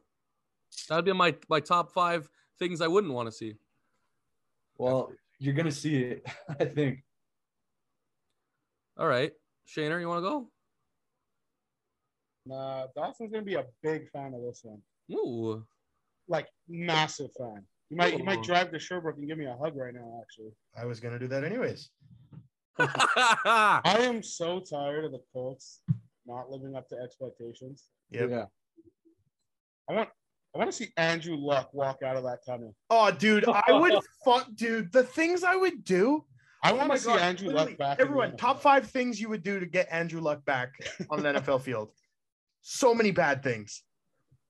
[0.89, 3.55] That'd be my my top five things I wouldn't want to see.
[4.77, 6.27] Well, you're going to see it,
[6.59, 7.03] I think.
[8.97, 9.31] All right,
[9.67, 10.49] Shaner, you want to go?
[12.47, 14.81] Nah, Dawson's gonna be a big fan of this one.
[15.11, 15.63] Ooh,
[16.27, 17.63] Like massive fan.
[17.89, 20.51] You might you might drive to Sherbrooke and give me a hug right now, actually.
[20.77, 21.89] I was gonna do that anyways.
[22.79, 25.81] I am so tired of the Colts
[26.25, 27.85] not living up to expectations.
[28.11, 28.29] Yep.
[28.29, 28.45] Yeah.
[29.89, 30.09] I want
[30.53, 32.75] I want to see Andrew Luck walk out of that tunnel.
[32.89, 33.93] Oh, dude, I would
[34.25, 34.91] fuck, dude.
[34.91, 36.25] The things I would do.
[36.63, 37.99] I Oh want my to see God, Andrew literally, Luck back.
[37.99, 40.71] Everyone, top five things you would do to get Andrew Luck back
[41.09, 41.91] on the NFL field.
[42.69, 43.83] So many bad things.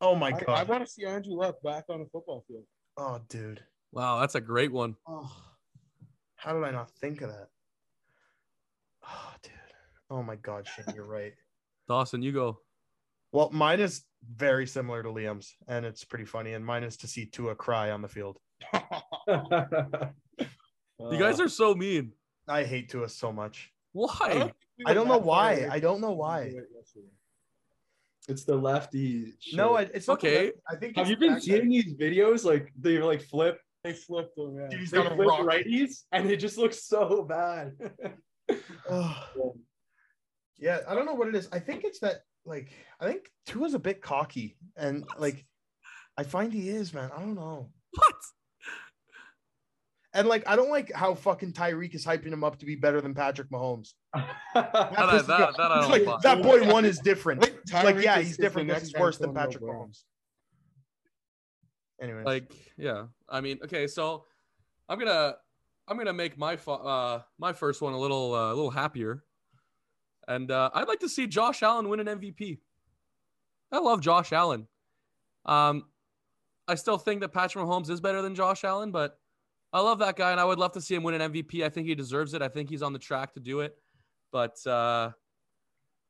[0.01, 2.63] Oh my I, I want to see Andrew Luck back on the football field.
[2.97, 3.61] Oh, dude.
[3.91, 4.95] wow, that's a great one.
[5.07, 5.31] Oh,
[6.35, 7.49] how did I not think of that?
[9.07, 9.51] Oh, dude.
[10.09, 11.33] Oh my god, Shane, you're right.
[11.87, 12.57] Dawson, you go.
[13.33, 14.05] Well, mine is
[14.35, 16.53] very similar to Liam's, and it's pretty funny.
[16.53, 18.39] And mine is to see Tua cry on the field.
[20.99, 22.13] You guys are so mean.
[22.47, 23.71] I hate Tua so much.
[23.91, 24.51] Why?
[24.87, 25.67] I don't know why.
[25.69, 26.51] I don't know why.
[28.27, 29.33] It's the lefty.
[29.53, 30.45] No, it's Okay.
[30.47, 30.97] left- I think.
[30.97, 32.43] have you been seeing these videos?
[32.43, 34.55] Like they like flip, They flipped them.
[34.59, 34.67] Yeah.
[34.69, 35.41] Dude, he's they got a flip rock.
[35.41, 37.73] righties, and it just looks so bad.
[38.89, 39.15] Ugh.
[40.57, 41.47] Yeah, I don't know what it is.
[41.51, 45.45] I think it's that like I think Tua's a bit cocky, and like
[46.17, 47.11] I find he is, man.
[47.15, 47.69] I don't know.
[47.91, 48.15] What?
[50.17, 52.99] And like I don't like how fucking Tyreek is hyping him up to be better
[52.99, 53.93] than Patrick Mahomes.
[54.53, 55.57] That, pisses me that, off.
[55.57, 57.43] that I don't like, that boy one is different.
[57.43, 59.89] I think like yeah, he's different because next he's worse than Patrick Brown.
[59.89, 60.03] Mahomes.
[62.01, 64.25] Anyway, like yeah i mean okay so
[64.87, 65.35] i'm gonna
[65.87, 69.23] i'm gonna make my fu- uh my first one a little uh, a little happier
[70.27, 72.59] and uh i'd like to see josh allen win an mvp
[73.71, 74.67] i love josh allen
[75.47, 75.85] um
[76.67, 79.17] i still think that patrick mahomes is better than josh allen but
[79.73, 81.69] i love that guy and i would love to see him win an mvp i
[81.69, 83.75] think he deserves it i think he's on the track to do it
[84.31, 85.09] but uh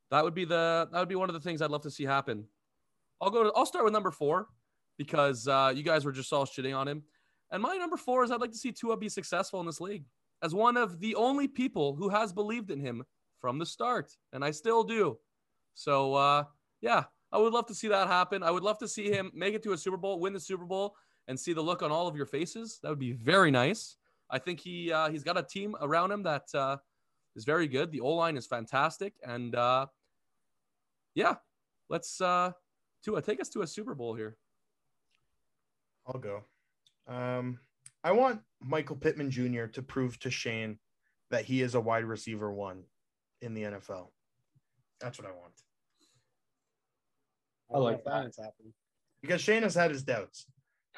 [0.09, 2.03] that would be the that would be one of the things i'd love to see
[2.03, 2.45] happen
[3.21, 4.47] i'll go to i'll start with number four
[4.97, 7.03] because uh, you guys were just all shitting on him.
[7.51, 10.03] And my number four is I'd like to see Tua be successful in this league
[10.43, 13.03] as one of the only people who has believed in him
[13.39, 15.17] from the start, and I still do.
[15.75, 16.43] So uh,
[16.81, 18.43] yeah, I would love to see that happen.
[18.43, 20.65] I would love to see him make it to a Super Bowl, win the Super
[20.65, 20.95] Bowl,
[21.27, 22.79] and see the look on all of your faces.
[22.81, 23.97] That would be very nice.
[24.29, 26.77] I think he uh, he's got a team around him that uh,
[27.35, 27.91] is very good.
[27.91, 29.87] The O line is fantastic, and uh,
[31.15, 31.35] yeah,
[31.89, 32.51] let's uh,
[33.03, 34.37] Tua take us to a Super Bowl here.
[36.05, 36.43] I'll go.
[37.07, 37.59] Um,
[38.03, 39.65] I want Michael Pittman Jr.
[39.65, 40.77] to prove to Shane
[41.29, 42.83] that he is a wide receiver one
[43.41, 44.09] in the NFL.
[44.99, 45.53] That's what I want.
[47.73, 48.23] I like that.
[48.23, 48.27] that.
[48.27, 48.73] is happening.
[49.21, 50.45] Because Shane has had his doubts.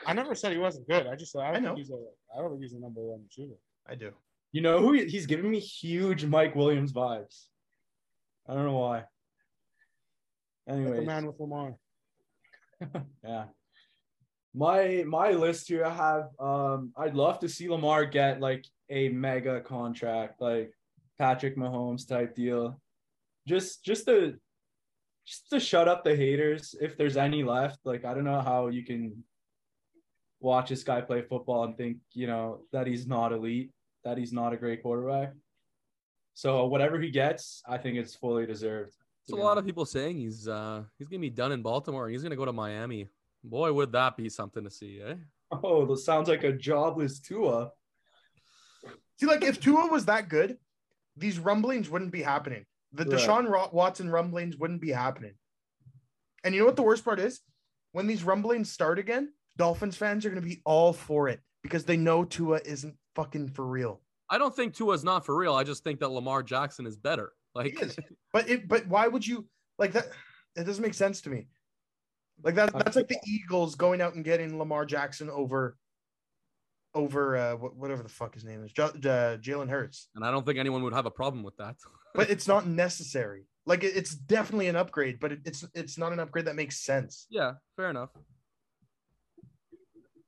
[0.05, 1.07] I never said he wasn't good.
[1.07, 1.67] I just said I don't I know.
[1.75, 2.03] think he's a.
[2.35, 3.55] I don't think he's a number one receiver.
[3.87, 4.11] I do.
[4.51, 7.45] You know who he- he's giving me huge Mike Williams vibes.
[8.47, 8.97] I don't know why.
[10.67, 11.75] Like Anyway, the man with Lamar.
[13.23, 13.45] yeah.
[14.53, 19.09] My my list here I have um I'd love to see Lamar get like a
[19.09, 20.71] mega contract, like
[21.19, 22.79] Patrick Mahomes type deal.
[23.47, 24.35] Just just to
[25.25, 27.79] just to shut up the haters if there's any left.
[27.83, 29.23] Like I don't know how you can
[30.39, 33.71] watch this guy play football and think, you know, that he's not elite,
[34.03, 35.33] that he's not a great quarterback.
[36.33, 38.93] So whatever he gets, I think it's fully deserved.
[39.27, 42.05] There's a lot of people saying he's uh he's gonna be done in Baltimore.
[42.05, 43.07] and He's gonna go to Miami.
[43.43, 45.15] Boy, would that be something to see, eh?
[45.51, 47.71] Oh, that sounds like a jobless Tua.
[49.19, 50.57] See, like if Tua was that good,
[51.17, 52.65] these rumblings wouldn't be happening.
[52.93, 53.19] The Right.
[53.19, 55.33] Deshaun Watson rumblings wouldn't be happening.
[56.43, 57.41] And you know what the worst part is?
[57.91, 61.83] When these rumblings start again, Dolphins fans are going to be all for it because
[61.83, 64.01] they know Tua isn't fucking for real.
[64.29, 65.53] I don't think Tua's not for real.
[65.53, 67.33] I just think that Lamar Jackson is better.
[67.53, 67.97] Like He is.
[68.33, 69.47] But it, but why would you
[69.77, 70.07] like that?
[70.55, 71.47] It doesn't make sense to me.
[72.43, 75.75] Like that, that's like the Eagles going out and getting Lamar Jackson over,
[76.93, 80.09] over uh, whatever the fuck his name is, J- uh, Jalen Hurts.
[80.15, 81.75] and I don't think anyone would have a problem with that.
[82.15, 83.47] but it's not necessary.
[83.65, 87.25] Like it's definitely an upgrade, but it's it's not an upgrade that makes sense.
[87.29, 88.11] yeah, fair enough.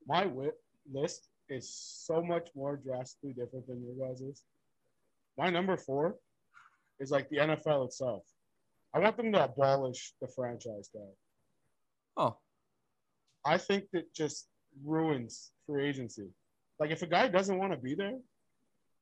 [0.08, 0.52] My wi-
[0.91, 4.43] list is so much more drastically different than your guys'
[5.38, 6.18] My number four
[6.99, 8.24] is like the NFL itself.
[8.93, 11.16] I want them to abolish the franchise tag.
[12.18, 12.38] Oh,
[13.45, 14.47] I think that just
[14.84, 16.30] ruins free agency.
[16.80, 18.18] Like if a guy doesn't want to be there,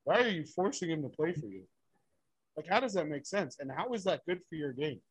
[0.03, 1.63] why are you forcing him to play for you?
[2.55, 3.57] Like how does that make sense?
[3.59, 5.01] And how is that good for your game?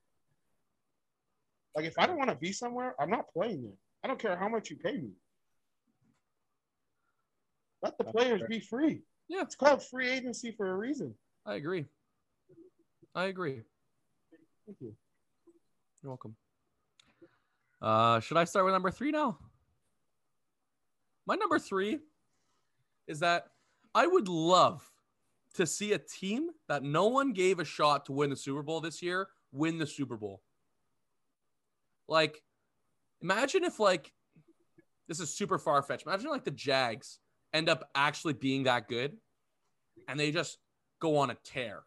[1.75, 3.77] Like if I don't want to be somewhere, I'm not playing there.
[4.03, 5.11] I don't care how much you pay me.
[7.83, 8.49] Let the That's players fair.
[8.49, 9.03] be free.
[9.29, 9.43] Yeah.
[9.43, 11.15] It's called free agency for a reason.
[11.47, 11.87] I agree.
[13.15, 13.63] I agree.
[14.67, 14.95] Thank you.
[16.03, 16.37] You're welcome.
[17.81, 19.39] Uh, should I start with number three now?
[21.27, 21.99] My number three
[23.07, 23.47] is that
[23.95, 24.89] I would love
[25.55, 28.81] to see a team that no one gave a shot to win the Super Bowl
[28.81, 30.43] this year win the Super Bowl.
[32.07, 32.43] Like,
[33.21, 34.13] imagine if like
[35.09, 36.07] this is super far fetched.
[36.07, 37.19] Imagine like the Jags
[37.53, 39.17] end up actually being that good,
[40.09, 40.59] and they just
[41.01, 41.83] go on a tear,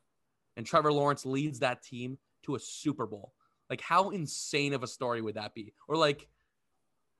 [0.57, 3.33] and Trevor Lawrence leads that team to a Super Bowl.
[3.69, 5.73] Like, how insane of a story would that be?
[5.87, 6.27] Or like,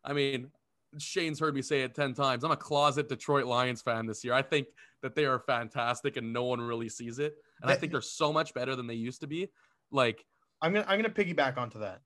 [0.03, 0.51] I mean,
[0.97, 2.43] Shane's heard me say it 10 times.
[2.43, 4.33] I'm a closet Detroit Lions fan this year.
[4.33, 4.67] I think
[5.01, 7.35] that they are fantastic and no one really sees it.
[7.61, 9.49] And I think they're so much better than they used to be.
[9.91, 10.25] Like,
[10.61, 12.01] I'm gonna I'm gonna piggyback onto that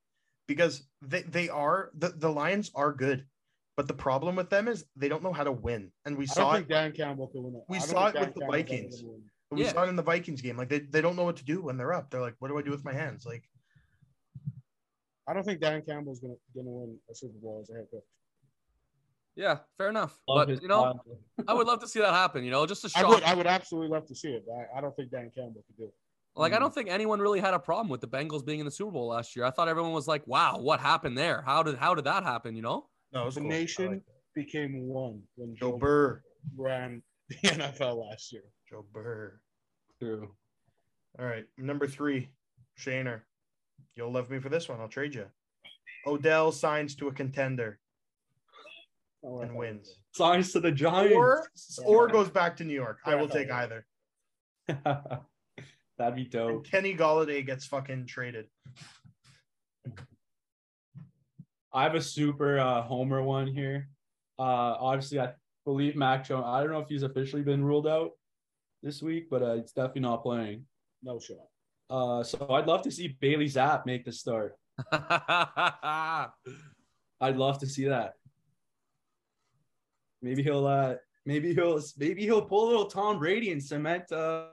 [0.48, 3.26] because they they are the, the Lions are good,
[3.76, 6.28] but the problem with them is they don't know how to win, and we I
[6.28, 6.70] don't saw think it.
[6.70, 7.64] Dan Campbell can win it.
[7.68, 9.04] We saw it Dan with the Campbell's ever Vikings.
[9.52, 9.74] We Yeah.
[9.74, 10.58] saw it in the Vikings game.
[10.58, 12.10] Like they, they don't know what to do when they're up.
[12.10, 13.26] They're like, what do I do with my hands?
[13.26, 13.44] Like
[15.28, 18.04] I don't think Dan Campbell's gonna gonna win a Super Bowl as a head coach.
[19.36, 20.20] yeah, fair enough.
[20.28, 21.46] Love but, you know, style.
[21.48, 23.10] I would love to see that happen, you know, just to I shock.
[23.10, 24.44] would I would absolutely love to see it.
[24.48, 25.94] But I, I don't think Dan Campbell could do it.
[26.38, 26.64] Like, I hmm.
[26.64, 29.08] don't think anyone really had a problem with the Bengals being in the Super Bowl
[29.08, 29.46] last year.
[29.46, 31.42] I thought everyone was like, wow, what happened there?
[31.46, 32.88] How did, how did that happen, you know?
[33.14, 33.50] No, it was The cool.
[33.50, 34.02] Nation like
[34.36, 36.22] became one when Joe Joe Burr,
[36.58, 38.44] ran the NFL last year.
[38.70, 39.40] Joe Burr.
[40.02, 40.30] True.
[41.18, 42.30] All right, number three,
[42.80, 43.22] Shaner.
[43.96, 44.82] You'll love me for this one.
[44.82, 45.26] I'll trade you.
[46.06, 47.80] Odell signs to a contender
[49.24, 51.16] Oh, and wins, was- Signs to the Giants.
[51.16, 51.48] or
[51.86, 53.00] or goes back to New York.
[53.06, 53.58] I will take Yeah.
[53.64, 53.86] either.
[55.98, 56.66] That'd be And dope.
[56.70, 58.48] Kenny Golladay gets fucking traded.
[61.76, 63.90] I have a super uh, homer one here.
[64.40, 65.34] Uh, obviously, I
[65.66, 66.46] believe Mac Jones.
[66.48, 68.12] I don't know if he's officially been ruled out
[68.82, 70.64] this week, but uh, it's definitely not playing.
[71.04, 71.50] No shot.
[71.90, 74.56] Uh, so I'd love to see Bailey Zappe make the start.
[74.92, 76.30] I'd
[77.22, 78.14] love to see that.
[80.22, 80.96] Maybe he'll uh
[81.26, 84.48] maybe he'll maybe he'll pull a little Tom Brady and cement uh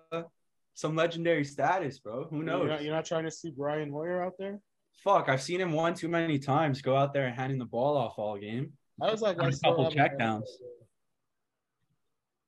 [0.74, 2.24] some legendary status, bro.
[2.24, 2.62] Who knows?
[2.62, 4.60] You're not, you're not trying to see Brian Hoyer out there?
[5.02, 7.96] Fuck, I've seen him one too many times go out there and handing the ball
[7.96, 8.72] off all game.
[9.00, 10.46] I was like, A I still couple haven't- checkdowns.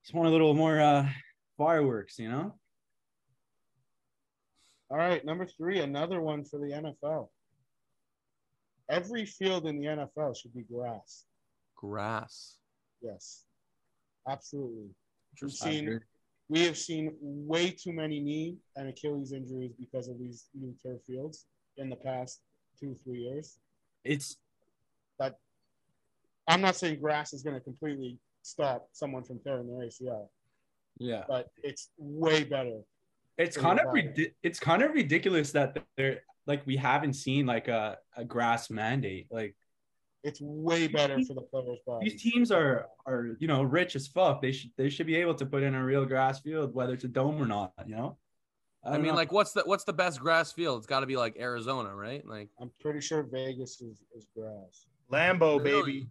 [0.05, 1.09] Just want a little more uh
[1.57, 2.55] fireworks, you know?
[4.91, 7.29] All right, number three, another one for the NFL.
[8.91, 11.25] Every field in the NFL should be grass.
[11.75, 12.59] Grass.
[13.01, 13.45] Yes,
[14.29, 14.91] absolutely.
[15.41, 16.01] We've seen
[16.49, 21.01] we have seen way too many knee and Achilles injuries because of these new turf
[21.07, 21.47] fields
[21.77, 22.41] in the past
[22.79, 23.59] two three years.
[24.05, 24.37] It's
[25.19, 25.39] that
[26.49, 30.29] I'm not saying grass is going to completely stop someone from tearing their ACL,
[30.99, 31.25] yeah.
[31.27, 32.81] but it's way better.
[33.39, 37.69] It's kind of ridi- it's kind of ridiculous that they're like we haven't seen like
[37.69, 39.27] a, a grass mandate.
[39.31, 39.57] Like
[40.23, 44.41] It's way better for the players' these teams are are you know rich as fuck.
[44.41, 47.05] They should they should be able to put in a real grass field, whether it's
[47.05, 47.73] a dome or not.
[47.87, 48.19] You know.
[48.87, 49.17] I don't mean, know.
[49.17, 50.79] like, what's the what's the best grass field?
[50.79, 52.25] It's got to be like Arizona, right?
[52.27, 54.87] Like, I'm pretty sure Vegas is, is grass.
[55.11, 55.93] Lambeau, Really?
[55.93, 56.07] baby.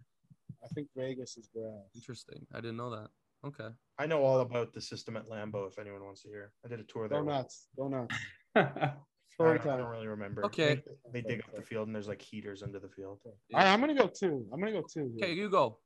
[0.62, 1.72] I think Vegas is grass.
[1.94, 2.46] interesting.
[2.52, 3.08] I didn't know that.
[3.46, 3.68] Okay.
[3.98, 5.68] I know all about the system at Lambeau.
[5.68, 7.20] If anyone wants to hear, I did a tour there.
[7.20, 7.36] Go once.
[7.36, 7.68] nuts.
[7.76, 8.16] Go nuts.
[8.56, 8.92] I
[9.34, 10.44] Story don't, I don't really remember.
[10.46, 10.80] Okay.
[11.12, 13.18] They, they dig up the field and there's like heaters under the field.
[13.24, 14.46] All right, I'm gonna go two.
[14.52, 15.12] I'm gonna go two.
[15.16, 15.24] here.
[15.26, 15.78] Okay, you go.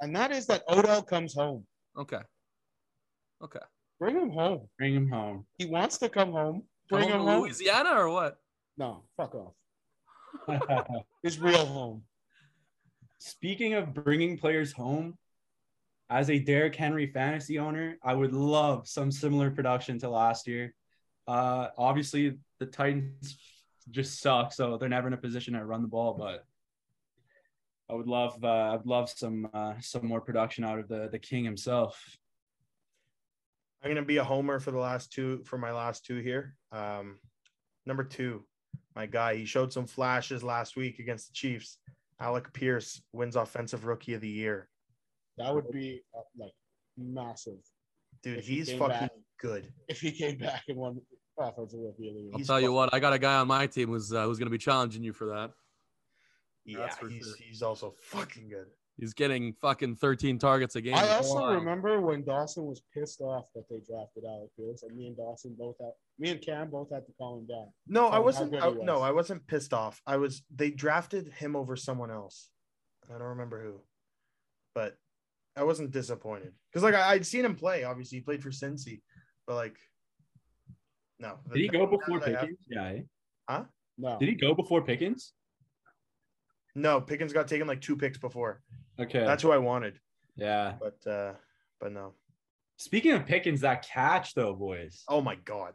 [0.00, 1.64] And that is that Odell comes home.
[1.96, 2.18] Okay.
[3.42, 3.60] Okay.
[3.98, 4.68] Bring him home.
[4.78, 5.46] Bring him home.
[5.58, 6.64] He wants to come home.
[6.88, 7.42] Bring home him to home.
[7.42, 8.36] Louisiana or what?
[8.76, 9.54] No, fuck off.
[11.22, 12.02] His real home.
[13.18, 15.16] Speaking of bringing players home,
[16.10, 20.74] as a Derrick Henry fantasy owner, I would love some similar production to last year.
[21.26, 23.38] Uh, obviously, the Titans
[23.90, 26.14] just suck, so they're never in a position to run the ball.
[26.14, 26.44] But
[27.90, 31.18] I would love, uh, I'd love some uh, some more production out of the the
[31.18, 32.00] King himself.
[33.86, 36.56] I'm gonna be a homer for the last two for my last two here.
[36.72, 37.18] Um,
[37.86, 38.44] number two,
[38.96, 39.36] my guy.
[39.36, 41.78] He showed some flashes last week against the Chiefs.
[42.20, 44.68] Alec Pierce wins Offensive Rookie of the Year.
[45.38, 46.50] That would be uh, like
[46.98, 47.58] massive
[48.22, 49.10] Dude, If he he's came fucking back.
[49.38, 49.72] good.
[49.88, 51.00] if he came back and won
[51.38, 52.30] offensive rookie of the year.
[52.32, 52.92] I'll He's tell you what.
[52.92, 55.12] I got a guy on my team who's uh, who's going to be challenging you
[55.12, 55.52] for that.
[56.64, 57.34] Yeah, That's for he's sure.
[57.46, 58.66] he's also fucking good.
[58.98, 60.94] He's getting fucking 13 targets a game.
[60.94, 61.54] I also Wow.
[61.54, 65.54] remember when Dawson was pissed off that they drafted Alec Pierce, and me and Dawson
[65.58, 67.66] both had, me and Cam both had to calm him down.
[67.86, 68.54] No, I wasn't.
[68.54, 69.02] I, uh, he no.
[69.02, 70.00] I wasn't pissed off.
[70.06, 70.42] I was.
[70.54, 72.48] They drafted him over someone else.
[73.08, 73.82] I don't remember who,
[74.74, 74.96] but
[75.56, 77.84] I wasn't disappointed because like I, I'd seen him play.
[77.84, 79.02] Obviously, he played for Cincy,
[79.46, 79.76] but like,
[81.18, 81.38] no.
[81.52, 82.66] Did he go before guys I have- Pickens?
[82.70, 82.84] Yeah.
[82.88, 83.00] Eh?
[83.48, 83.64] Huh?
[83.98, 85.32] No, Did he go before Pickens?
[86.76, 88.60] No, Pickens got taken like two picks before.
[89.00, 89.20] Okay.
[89.24, 89.98] That's who I wanted,
[90.36, 90.74] yeah.
[90.78, 91.32] but uh
[91.80, 92.12] but no.
[92.76, 95.02] Speaking of Pickens, that catch though, boys.
[95.08, 95.74] Oh my god.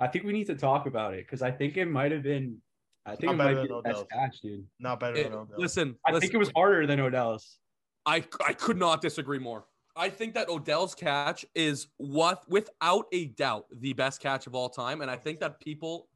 [0.00, 2.58] I think we need to talk about it because I think it might have been.
[3.06, 4.66] I think Not it might be than the best catch, dude.
[4.80, 5.56] Not better It- than Odell.
[5.58, 7.58] listen, I listen, think it was harder than Odell's.
[8.04, 9.64] I I could not disagree more.
[9.94, 14.68] I think that Odell's catch is what without a doubt the best catch of all
[14.70, 16.08] time, and I think that people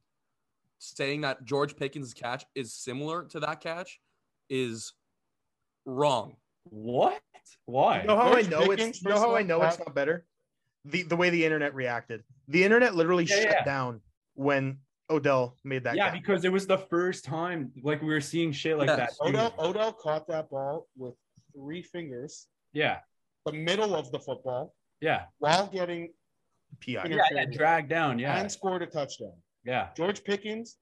[0.78, 4.00] saying that George Pickens' catch is similar to that catch
[4.48, 4.92] is
[5.84, 6.36] wrong.
[6.64, 7.20] What?
[7.66, 8.00] Why?
[8.02, 9.78] You know how George I know Pickens, it's you know how I all, know it's
[9.78, 10.24] not better?
[10.84, 12.22] The the way the internet reacted.
[12.48, 13.64] The internet literally Yeah, shut yeah.
[13.64, 14.00] down
[14.34, 14.78] when
[15.10, 16.14] Odell made that yeah, catch.
[16.20, 19.16] because it was the first time like we were seeing shit like Yes.
[19.18, 19.26] that.
[19.28, 21.14] Odell Odell caught that ball with
[21.54, 22.98] three fingers, Yeah,
[23.44, 26.12] the middle of the football, yeah, while getting
[26.84, 27.06] PI.
[27.08, 27.44] yeah, yeah.
[27.46, 28.18] Dragged down.
[28.18, 29.34] Yeah, and scored a touchdown.
[29.64, 29.88] yeah.
[29.96, 30.76] George Pickens,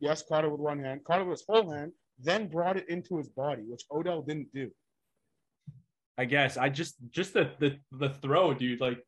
[0.00, 2.88] yes, caught it with one hand, caught it with his whole hand, then brought it
[2.88, 4.70] into his body, which Odell didn't do.
[6.16, 8.80] I guess I just just the the the throw, dude.
[8.80, 8.98] Like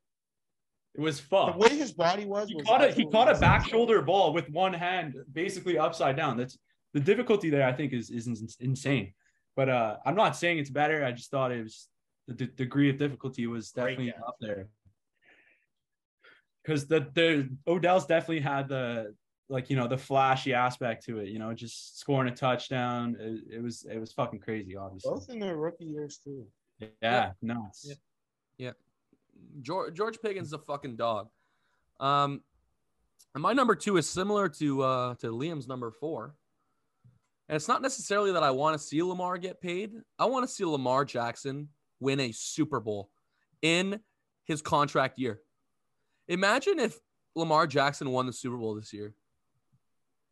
[0.94, 1.54] it was fucked.
[1.54, 4.32] The way his body was, he was caught a he caught a back shoulder ball
[4.32, 6.36] with one hand, basically upside down.
[6.36, 6.56] That's
[6.94, 7.66] the difficulty there.
[7.66, 9.12] I think is is insane.
[9.56, 11.04] But uh, I'm not saying it's better.
[11.04, 11.88] I just thought it was
[12.28, 14.68] the d- degree of difficulty was definitely up there.
[16.62, 19.14] Because the the Odell's definitely had the
[19.50, 21.28] like you know the flashy aspect to it.
[21.28, 23.16] You know, just scoring a touchdown.
[23.18, 24.76] It, it was it was fucking crazy.
[24.76, 26.46] Obviously, Both in their rookie years too.
[27.02, 27.92] yeah, nuts.
[28.56, 28.72] Yeah.
[29.60, 31.28] George George Pickens is a fucking dog.
[31.98, 32.42] Um,
[33.34, 36.34] and my number two is similar to uh to Liam's number four.
[37.48, 39.92] And it's not necessarily that I want to see Lamar get paid.
[40.18, 43.10] I want to see Lamar Jackson win a Super Bowl
[43.60, 43.98] in
[44.44, 45.40] his contract year.
[46.28, 46.96] Imagine if
[47.34, 49.14] Lamar Jackson won the Super Bowl this year.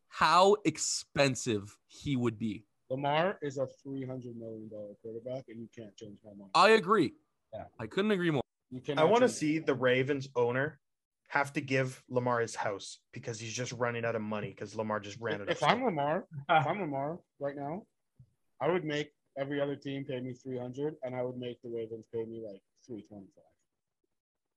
[0.09, 2.65] How expensive he would be.
[2.91, 6.51] Lamar is a three hundred million dollar quarterback, and you can't change my mind.
[6.55, 7.13] I agree.
[7.53, 7.65] Yeah.
[7.79, 8.43] I couldn't agree more.
[8.71, 10.79] You I want to see the Ravens owner
[11.29, 15.01] have to give Lamar his house because he's just running out of money because Lamar
[15.01, 15.71] just ran it If up.
[15.71, 17.83] I'm Lamar, if I'm Lamar right now,
[18.61, 21.71] I would make every other team pay me three hundred, and I would make the
[21.71, 23.45] Ravens pay me like three twenty five,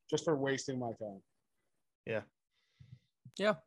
[0.10, 1.22] just for wasting my time.
[2.06, 2.22] Yeah.
[3.40, 3.58] love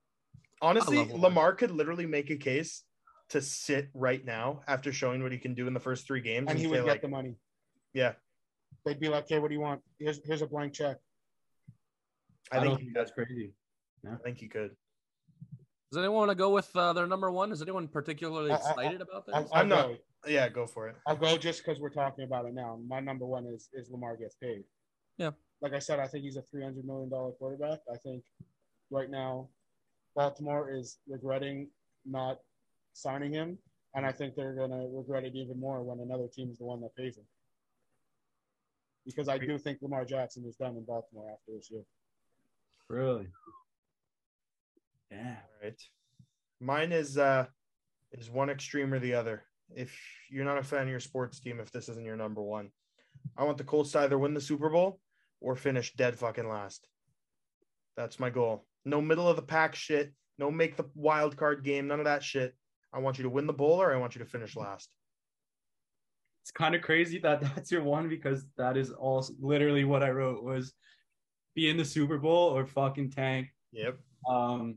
[0.73, 1.07] Lamar.
[1.19, 2.83] Lamar could literally make a case
[3.31, 6.47] to sit right now after showing what he can do in the first three games
[6.49, 7.37] And and, he would get like, the money.
[7.93, 8.13] yeah,
[8.85, 9.81] They'd be like, "Okay, what do you want?
[9.99, 10.97] Here's here's a blank check."
[12.53, 13.01] I, I, think don't he think could.
[13.01, 13.53] that's crazy.
[14.11, 14.73] I think he could.
[15.91, 17.53] Does anyone want to go with uh, their number one?
[17.53, 19.35] Is anyone particularly I- I- excited about this?
[19.35, 19.97] I'll, I'm not- Go.
[20.27, 20.97] Yeah, go for it.
[21.07, 22.79] I'll go just because we're talking about it now.
[22.89, 24.65] My number one is is Lamar gets paid.
[25.19, 25.31] Yeah.
[25.61, 27.81] Like I said, I think he's a three hundred million dollar quarterback.
[27.93, 28.25] I think
[28.91, 29.49] right now,
[30.15, 31.69] Baltimore is regretting
[32.05, 32.39] not
[32.93, 33.59] signing him,
[33.95, 36.81] and I think they're gonna regret it even more when another team is the one
[36.83, 37.25] that pays him.
[39.05, 41.83] Because I do think Lamar Jackson is done in Baltimore after this year.
[42.89, 43.29] Really?
[45.11, 45.37] Yeah.
[45.37, 45.83] All right.
[46.61, 47.47] Mine is uh
[48.13, 49.43] is one extreme or the other.
[49.75, 49.99] If
[50.31, 52.71] you're not a fan of your sports team, if this isn't your number one,
[53.37, 55.01] I want the Colts to either win the Super Bowl
[55.41, 56.87] or finish dead fucking last.
[57.97, 58.67] That's my goal.
[58.85, 60.13] No middle of the pack shit.
[60.39, 61.87] No make the wild card game.
[61.87, 62.55] None of that shit.
[62.93, 64.95] I want you to win the bowl or I want you to finish last.
[66.43, 70.11] it's kind of crazy that that's your one because that is all literally what I
[70.11, 70.75] wrote was
[71.55, 73.49] be in the Super Bowl or fucking tank.
[73.73, 73.99] Yep.
[74.29, 74.77] Um,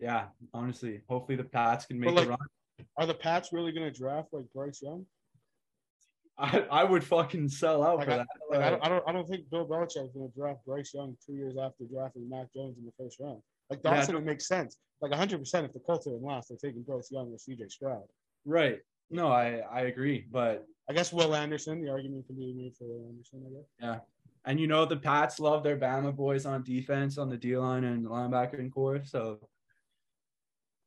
[0.00, 2.38] yeah, honestly, hopefully the Pats can make But, like, a run.
[2.96, 5.06] Are the Pats really gonna draft like Bryce Young?
[6.42, 8.26] I, I would fucking sell out Like, for I, that.
[8.50, 11.16] like, I, don't, I don't I don't think Bill Belichick is gonna draft Bryce Young
[11.24, 13.40] two years after drafting Mac Jones in the first round.
[13.70, 13.96] Like Yeah.
[13.96, 14.76] Dawson would make sense.
[15.00, 17.70] Like hundred percent if the Colts are in last, they're taking Bryce Young or CJ
[17.70, 18.02] Stroud.
[18.44, 18.78] right.
[19.10, 22.84] No, I I agree, but I guess Will Anderson, the argument can be made for
[22.84, 23.68] Will Anderson, I guess.
[23.80, 23.98] Yeah.
[24.44, 27.84] And you know the Pats love their Bama boys on defense on the D line
[27.84, 29.02] and linebacker and core.
[29.04, 29.38] So,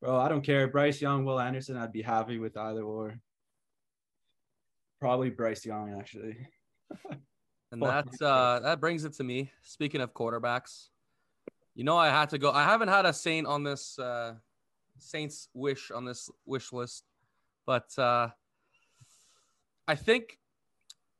[0.01, 0.67] bro, I don't care.
[0.67, 3.19] Bryce Young, Will Anderson, I'd be happy with either or.
[5.05, 6.35] Probably Bryce Young actually.
[7.71, 8.11] And Fuck.
[8.19, 9.51] that uh, that brings it to me.
[9.63, 10.89] Speaking of quarterbacks,
[11.73, 12.51] you know I had to go.
[12.51, 14.35] I haven't had a Saint on this uh,
[14.97, 17.03] Saints wish on this wish list,
[17.65, 18.29] but uh,
[19.89, 20.39] I think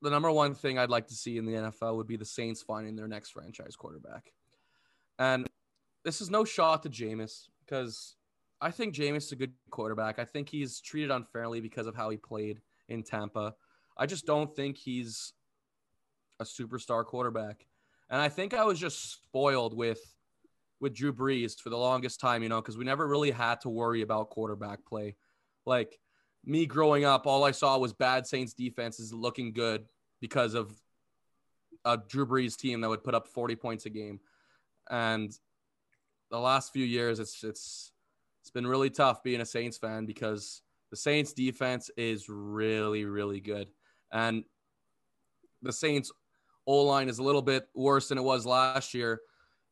[0.01, 2.61] the number one thing I'd like to see in the NFL would be the Saints
[2.61, 4.31] finding their next franchise quarterback.
[5.19, 5.47] And
[6.05, 8.15] this is no shot to Jameis because
[8.61, 10.19] I think Jameis is a good quarterback.
[10.19, 13.55] I think he's treated unfairly because of how he played in Tampa.
[13.98, 15.34] I just don't think he's
[16.39, 17.66] a superstar quarterback.
[18.10, 20.00] And I think I was just spoiled with
[20.82, 23.70] with Drew Brees for the longest time, you know, because we never really had to
[23.70, 25.16] worry about quarterback play.
[25.66, 25.98] Like
[26.46, 29.86] me growing up, all I saw was bad Saints defenses looking good
[30.20, 30.74] because of
[31.86, 34.20] a Drew Brees team that would put up 40 points a game.
[34.89, 35.36] And
[36.30, 37.91] the last few years, it's it's
[38.41, 43.39] it's been really tough being a Saints fan because the Saints defense is really, really
[43.39, 43.70] good.
[44.12, 44.43] And
[45.62, 46.12] the Saints
[46.68, 49.22] O line is a little bit worse than it was last year,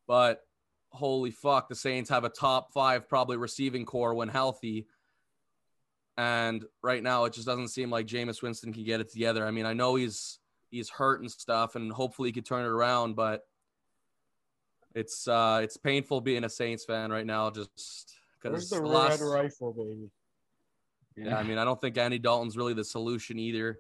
[0.08, 0.42] but
[0.90, 4.88] holy fuck, the Saints have a top five probably receiving core when healthy.
[6.18, 9.46] And right now, it just doesn't seem like Jameis Winston can get it together.
[9.48, 12.70] I mean, I know he's he's hurt and stuff, and hopefully he could turn it
[12.70, 13.42] around, but
[14.94, 19.20] it's uh it's painful being a Saints fan right now, just because the the red
[19.22, 20.12] rifle, baby?
[21.16, 23.80] yeah, I mean, I don't think Andy Dalton's really the solution either.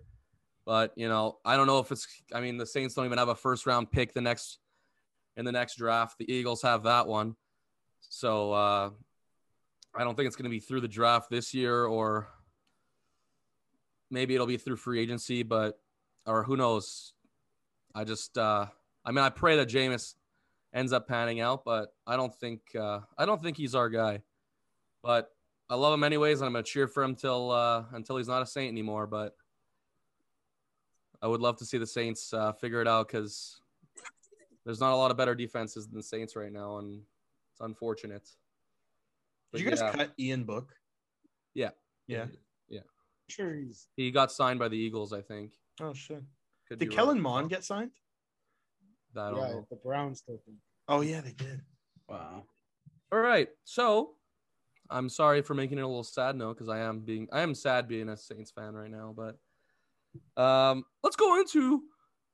[0.66, 2.07] But you know, I don't know if it's.
[2.34, 4.59] I mean, the Saints don't even have a first round pick the next
[5.36, 6.18] in the next draft.
[6.18, 7.36] The Eagles have that one,
[8.01, 8.89] so uh,
[9.95, 12.28] I don't think it's going to be through the draft this year, or
[14.09, 15.43] maybe it'll be through free agency.
[15.43, 15.78] But
[16.26, 17.14] or who knows?
[17.93, 18.38] I just.
[18.38, 18.68] Uh,
[19.05, 20.14] I mean, I pray that Jameis
[20.74, 22.61] ends up panning out, but I don't think.
[22.74, 24.22] Uh, I don't think he's our guy.
[25.03, 25.30] But
[25.70, 28.41] I love him anyways, and I'm gonna cheer for him till uh, until he's not
[28.41, 29.07] a Saint anymore.
[29.07, 29.36] But
[31.24, 33.61] I would love to see the Saints uh, figure it out because
[34.65, 37.01] there's not a lot of better defenses than the Saints right now, and
[37.51, 38.30] it's unfortunate.
[39.51, 40.74] But Did you guys yeah, cut Ian Book?
[41.53, 41.69] Yeah.
[42.07, 42.26] Yeah.
[42.67, 42.82] Yeah.
[43.30, 45.53] Sure, he's he got signed by the Eagles, I think.
[45.82, 46.21] Oh shit.
[46.67, 47.24] Could Did Kellen wrong.
[47.24, 47.91] Mond get signed?
[49.15, 49.67] I don't yeah, know.
[49.69, 50.57] the Browns took him.
[50.89, 51.61] Oh yeah, they did.
[52.09, 52.43] Wow.
[53.13, 54.15] All right, so
[54.89, 57.55] I'm sorry for making it a little sad note because I am being I am
[57.55, 59.38] sad being a Saints fan right now, but
[60.38, 61.84] um, let's go into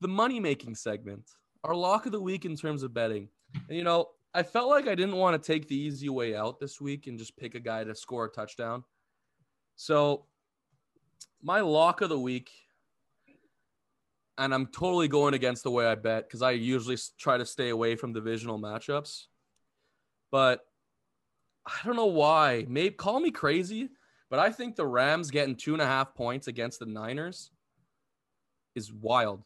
[0.01, 1.23] the money making segment,
[1.63, 3.30] our lock of the week in terms of betting.
[3.67, 6.59] And you know, I felt like I didn't want to take the easy way out
[6.59, 8.84] this week and just pick a guy to score a touchdown.
[9.75, 10.25] So
[11.41, 12.51] my lock of the week,
[14.38, 17.69] and I'm totally going against the way I bet because I usually try to stay
[17.69, 19.25] away from divisional matchups.
[20.32, 20.61] But
[21.65, 22.65] I don't know why.
[22.69, 23.89] Maybe call me crazy,
[24.30, 27.51] but I think the Rams getting two and a half points against the Niners
[28.80, 29.43] is wild.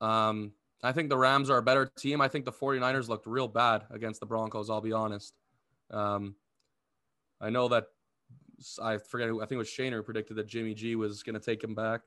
[0.00, 0.52] Um,
[0.82, 2.20] I think the Rams are a better team.
[2.20, 5.34] I think the 49ers looked real bad against the Broncos, I'll be honest.
[5.90, 6.36] Um,
[7.40, 7.86] I know that
[8.80, 11.34] I forget who I think it was Shane who predicted that Jimmy G was going
[11.34, 12.02] to take him back.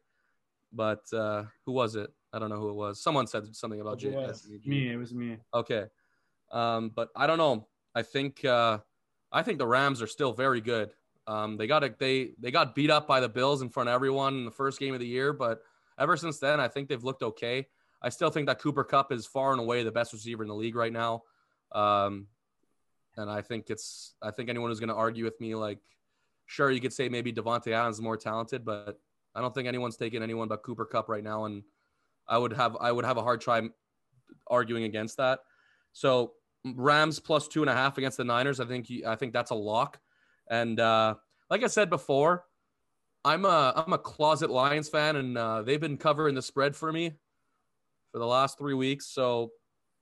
[0.74, 2.12] But uh, who was it?
[2.34, 3.02] I don't know who it was.
[3.02, 4.42] Someone said something about Who J- was?
[4.42, 4.70] Jimmy G.
[4.70, 5.38] Me, it was me.
[5.54, 5.86] Okay.
[6.52, 7.68] Um, but I don't know.
[7.96, 8.80] I think uh,
[9.32, 10.92] I think the Rams are still very good.
[11.28, 13.96] Um, they got a, they they got beat up by the Bills in front of
[13.96, 15.62] everyone in the first game of the year, but
[16.00, 17.68] ever since then, I think they've looked okay.
[18.02, 20.56] I still think that Cooper Kupp is far and away the best receiver in the
[20.56, 21.24] league right now.
[21.72, 22.28] Um,
[23.18, 25.80] and I think it's I think anyone who's going to argue with me, like,
[26.46, 29.00] sure, you could say maybe Davante Adams is more talented, but
[29.36, 31.64] I don't think anyone's taking anyone but Cooper Kupp right now, and
[32.28, 33.74] I would have I would have a hard time
[34.48, 35.40] arguing against that.
[35.94, 38.60] So Rams plus two and a half against the Niners.
[38.60, 40.00] I think you, I think that's a lock.
[40.50, 41.16] And uh,
[41.50, 42.46] like I said before,
[43.26, 46.92] I'm a I'm a closet Lions fan, and uh, they've been covering the spread for
[46.92, 47.12] me
[48.12, 49.08] for the last three weeks.
[49.08, 49.52] So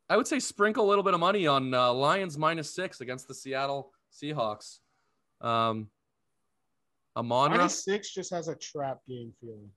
[0.10, 3.28] I would say sprinkle a little bit of money on uh, Lions minus six against
[3.28, 4.80] the Seattle Seahawks.
[5.42, 5.90] Um,
[7.18, 9.70] Amon-Ra, Minus six just has a trap game feeling.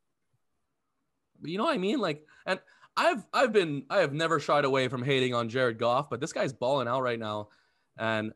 [1.42, 2.00] you know what I mean?
[2.00, 2.60] Like, and
[2.96, 6.32] I've I've been I have never shied away from hating on Jared Goff, but this
[6.32, 7.48] guy's balling out right now,
[7.96, 8.32] and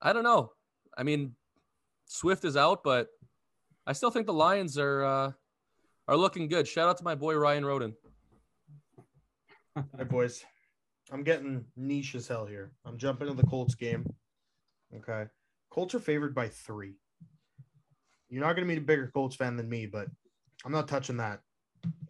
[0.00, 0.52] I don't know.
[0.98, 1.34] I mean,
[2.06, 3.06] Swift is out, but
[3.86, 5.32] I still think the Lions are uh,
[6.08, 6.66] are looking good.
[6.66, 7.94] Shout out to my boy Ryan Roden.
[9.76, 10.44] All right, boys.
[11.10, 12.72] I'm getting niche as hell here.
[12.84, 14.04] I'm jumping into the Colts game.
[14.94, 15.24] Okay.
[15.70, 16.96] Colts are favored by three.
[18.28, 20.08] You're not going to meet a bigger Colts fan than me, but
[20.66, 21.40] I'm not touching that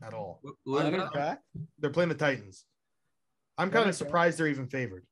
[0.03, 0.41] at all.
[1.15, 1.43] Back.
[1.79, 2.65] They're playing the Titans.
[3.57, 5.05] I'm kind of surprised they're even favored.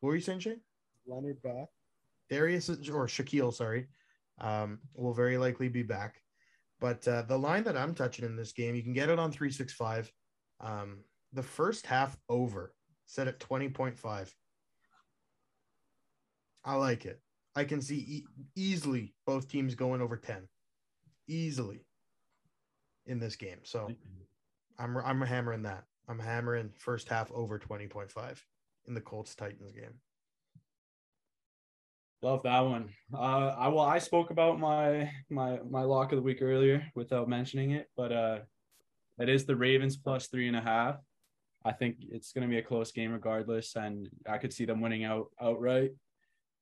[0.00, 0.60] What were you saying, Shane?
[1.12, 1.68] Leonard back.
[2.30, 3.88] Darius or Shaquille, sorry,
[4.40, 6.22] um, will very likely be back.
[6.80, 9.30] But uh, the line that I'm touching in this game, you can get it on
[9.30, 10.10] 365.
[10.60, 10.98] Um,
[11.32, 12.74] the first half over,
[13.06, 14.32] set at 20.5.
[16.64, 17.20] I like it.
[17.54, 20.48] I can see e- easily both teams going over 10.
[21.28, 21.84] Easily.
[23.06, 23.58] in this game.
[23.64, 23.90] So
[24.78, 25.84] I'm I'm hammering that.
[26.08, 28.38] I'm hammering first half over 20.5
[28.86, 29.94] in the Colts Titans game.
[32.22, 32.90] Love that one.
[33.12, 37.28] Uh, I well, I spoke about my my my lock of the week earlier without
[37.28, 38.38] mentioning it, but uh,
[39.18, 40.98] it is the Ravens plus three and a half.
[41.64, 44.80] I think it's going to be a close game regardless, and I could see them
[44.80, 45.90] winning out outright.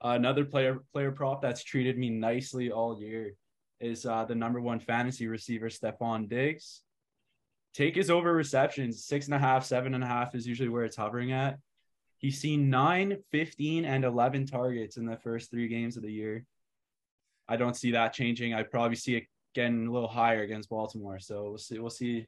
[0.03, 3.35] Uh, another player player prop that's treated me nicely all year
[3.81, 6.81] is uh, the number one fantasy receiver Stefon Diggs.
[7.75, 10.85] Take his over receptions six and a half, seven and a half is usually where
[10.85, 11.59] it's hovering at.
[12.21, 16.45] He's seen 9, 15, and 11 targets in the first three games of the year.
[17.49, 18.53] I don't see that changing.
[18.53, 21.19] I probably see it getting a little higher against Baltimore.
[21.19, 21.79] So we'll see.
[21.79, 22.27] We'll see.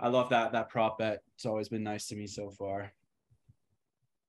[0.00, 1.20] I love that that prop bet.
[1.34, 2.90] It's always been nice to me so far.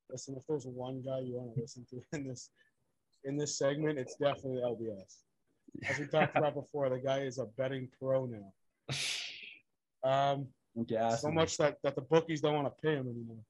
[0.10, 2.49] Listen, if there's one guy you want to listen to in this
[3.24, 5.20] in this segment, it's definitely LBS.
[5.89, 8.52] As we talked about before, the guy is a betting pro now.
[10.04, 10.47] Um,
[10.88, 11.22] Gas.
[11.22, 13.43] so much that, that the bookies don't want to pay him anymore.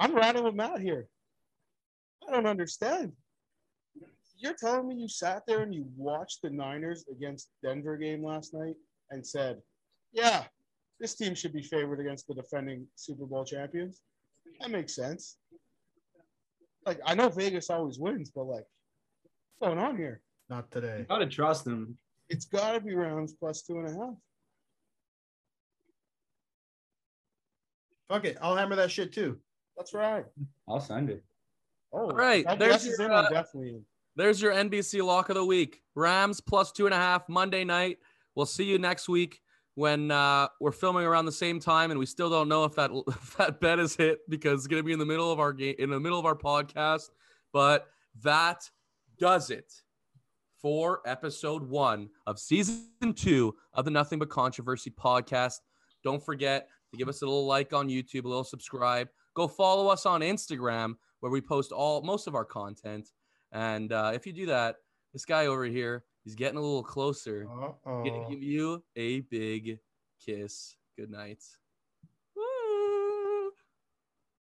[0.00, 1.06] I'm riding with Matt here.
[2.26, 3.12] I don't understand.
[4.38, 8.54] You're telling me you sat there and you watched the Niners against Denver game last
[8.54, 8.76] night
[9.10, 9.58] and said,
[10.12, 10.44] yeah,
[10.98, 14.00] this team should be favored against the defending Super Bowl champions.
[14.60, 15.36] That makes sense.
[16.86, 18.64] Like, I know Vegas always wins, but like,
[19.58, 20.22] what's going on here?
[20.48, 21.04] Not today.
[21.10, 21.98] Gotta trust them.
[22.30, 24.14] It's got to be rounds plus two and a half.
[28.08, 28.38] Fuck it.
[28.40, 29.38] I'll hammer that shit too.
[29.80, 30.26] That's right.
[30.68, 31.24] I'll send it.
[31.90, 33.84] Oh, All right, LBS there's your, in, I'm uh, definitely in.
[34.14, 35.80] There's your NBC lock of the week.
[35.94, 37.96] Rams plus two and a half Monday night.
[38.34, 39.40] We'll see you next week
[39.76, 42.90] when uh, we're filming around the same time, and we still don't know if that
[43.06, 45.76] if that bet is hit because it's gonna be in the middle of our game,
[45.78, 47.08] in the middle of our podcast.
[47.50, 47.86] But
[48.22, 48.68] that
[49.18, 49.72] does it
[50.60, 55.60] for episode one of season two of the Nothing But Controversy podcast.
[56.04, 59.08] Don't forget to give us a little like on YouTube, a little subscribe.
[59.34, 63.10] Go follow us on Instagram where we post all most of our content.
[63.52, 64.76] And uh, if you do that,
[65.12, 67.46] this guy over here, he's getting a little closer.
[67.50, 68.04] Uh-oh.
[68.04, 69.78] Gonna give you a big
[70.24, 70.76] kiss.
[70.96, 71.42] Good night.